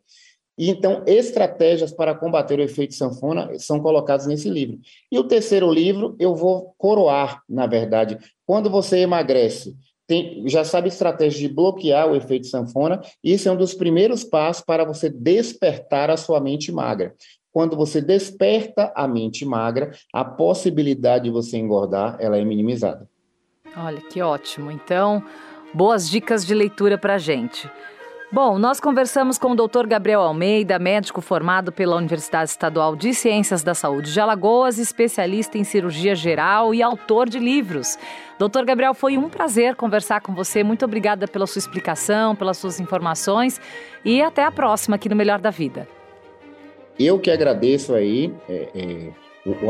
E 0.57 0.69
então, 0.69 1.03
estratégias 1.07 1.91
para 1.91 2.13
combater 2.13 2.59
o 2.59 2.61
efeito 2.61 2.93
sanfona 2.93 3.57
são 3.57 3.79
colocadas 3.79 4.27
nesse 4.27 4.49
livro. 4.49 4.79
E 5.11 5.17
o 5.17 5.23
terceiro 5.23 5.71
livro, 5.71 6.15
eu 6.19 6.35
vou 6.35 6.73
coroar, 6.77 7.41
na 7.49 7.65
verdade. 7.65 8.17
Quando 8.45 8.69
você 8.69 8.99
emagrece, 8.99 9.75
tem, 10.13 10.47
já 10.47 10.63
sabe 10.63 10.89
estratégia 10.89 11.47
de 11.47 11.53
bloquear 11.53 12.07
o 12.07 12.15
efeito 12.15 12.45
sanfona, 12.45 13.01
isso 13.23 13.49
é 13.49 13.51
um 13.51 13.57
dos 13.57 13.73
primeiros 13.73 14.23
passos 14.23 14.63
para 14.63 14.85
você 14.85 15.09
despertar 15.09 16.11
a 16.11 16.17
sua 16.17 16.39
mente 16.39 16.71
magra. 16.71 17.15
Quando 17.51 17.75
você 17.75 17.99
desperta 17.99 18.91
a 18.95 19.07
mente 19.07 19.43
magra, 19.43 19.91
a 20.13 20.23
possibilidade 20.23 21.25
de 21.25 21.29
você 21.31 21.57
engordar, 21.57 22.17
ela 22.19 22.37
é 22.37 22.45
minimizada. 22.45 23.07
Olha, 23.75 24.01
que 24.01 24.21
ótimo. 24.21 24.69
Então, 24.69 25.23
boas 25.73 26.07
dicas 26.07 26.45
de 26.45 26.53
leitura 26.53 26.95
para 26.95 27.17
gente. 27.17 27.69
Bom, 28.33 28.57
nós 28.57 28.79
conversamos 28.79 29.37
com 29.37 29.51
o 29.51 29.55
Dr. 29.55 29.85
Gabriel 29.85 30.21
Almeida, 30.21 30.79
médico 30.79 31.21
formado 31.21 31.71
pela 31.71 31.95
Universidade 31.95 32.49
Estadual 32.49 32.95
de 32.95 33.13
Ciências 33.13 33.61
da 33.61 33.75
Saúde 33.75 34.11
de 34.11 34.19
Alagoas, 34.19 34.79
especialista 34.79 35.55
em 35.59 35.63
cirurgia 35.63 36.15
geral 36.15 36.73
e 36.73 36.81
autor 36.81 37.29
de 37.29 37.37
livros. 37.37 37.95
Doutor 38.39 38.65
Gabriel, 38.65 38.95
foi 38.95 39.19
um 39.19 39.29
prazer 39.29 39.75
conversar 39.75 40.19
com 40.21 40.33
você. 40.33 40.63
Muito 40.63 40.83
obrigada 40.83 41.27
pela 41.27 41.45
sua 41.45 41.59
explicação, 41.59 42.35
pelas 42.35 42.57
suas 42.57 42.79
informações 42.79 43.61
e 44.03 44.19
até 44.19 44.43
a 44.43 44.51
próxima 44.51 44.95
aqui 44.95 45.07
no 45.07 45.15
Melhor 45.15 45.39
da 45.39 45.51
Vida. 45.51 45.87
Eu 46.97 47.19
que 47.19 47.29
agradeço 47.29 47.93
aí 47.93 48.33
é, 48.49 48.67
é, 48.73 49.09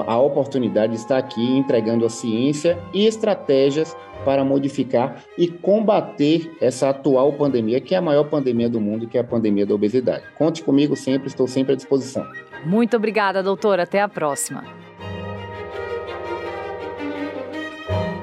a 0.06 0.20
oportunidade 0.20 0.94
de 0.94 1.00
estar 1.00 1.18
aqui 1.18 1.42
entregando 1.58 2.06
a 2.06 2.10
ciência 2.10 2.78
e 2.94 3.06
estratégias 3.06 3.96
para 4.24 4.44
modificar 4.44 5.24
e 5.38 5.48
combater 5.48 6.56
essa 6.62 6.90
atual 6.90 7.34
pandemia, 7.34 7.82
que 7.82 7.94
é 7.96 7.98
a 7.98 8.02
maior 8.02 8.26
pandemia 8.26 8.70
do 8.70 8.80
mundo, 8.80 9.08
que 9.08 9.18
é 9.18 9.22
a 9.22 9.24
pandemia 9.24 9.66
da 9.66 9.74
obesidade. 9.74 10.24
Conte 10.38 10.64
comigo 10.64 10.96
sempre, 10.96 11.28
estou 11.28 11.48
sempre 11.48 11.74
à 11.74 11.76
disposição. 11.76 12.26
Muito 12.66 12.96
obrigada, 12.96 13.44
doutor. 13.44 13.80
Até 13.80 14.02
a 14.02 14.08
próxima. 14.08 14.64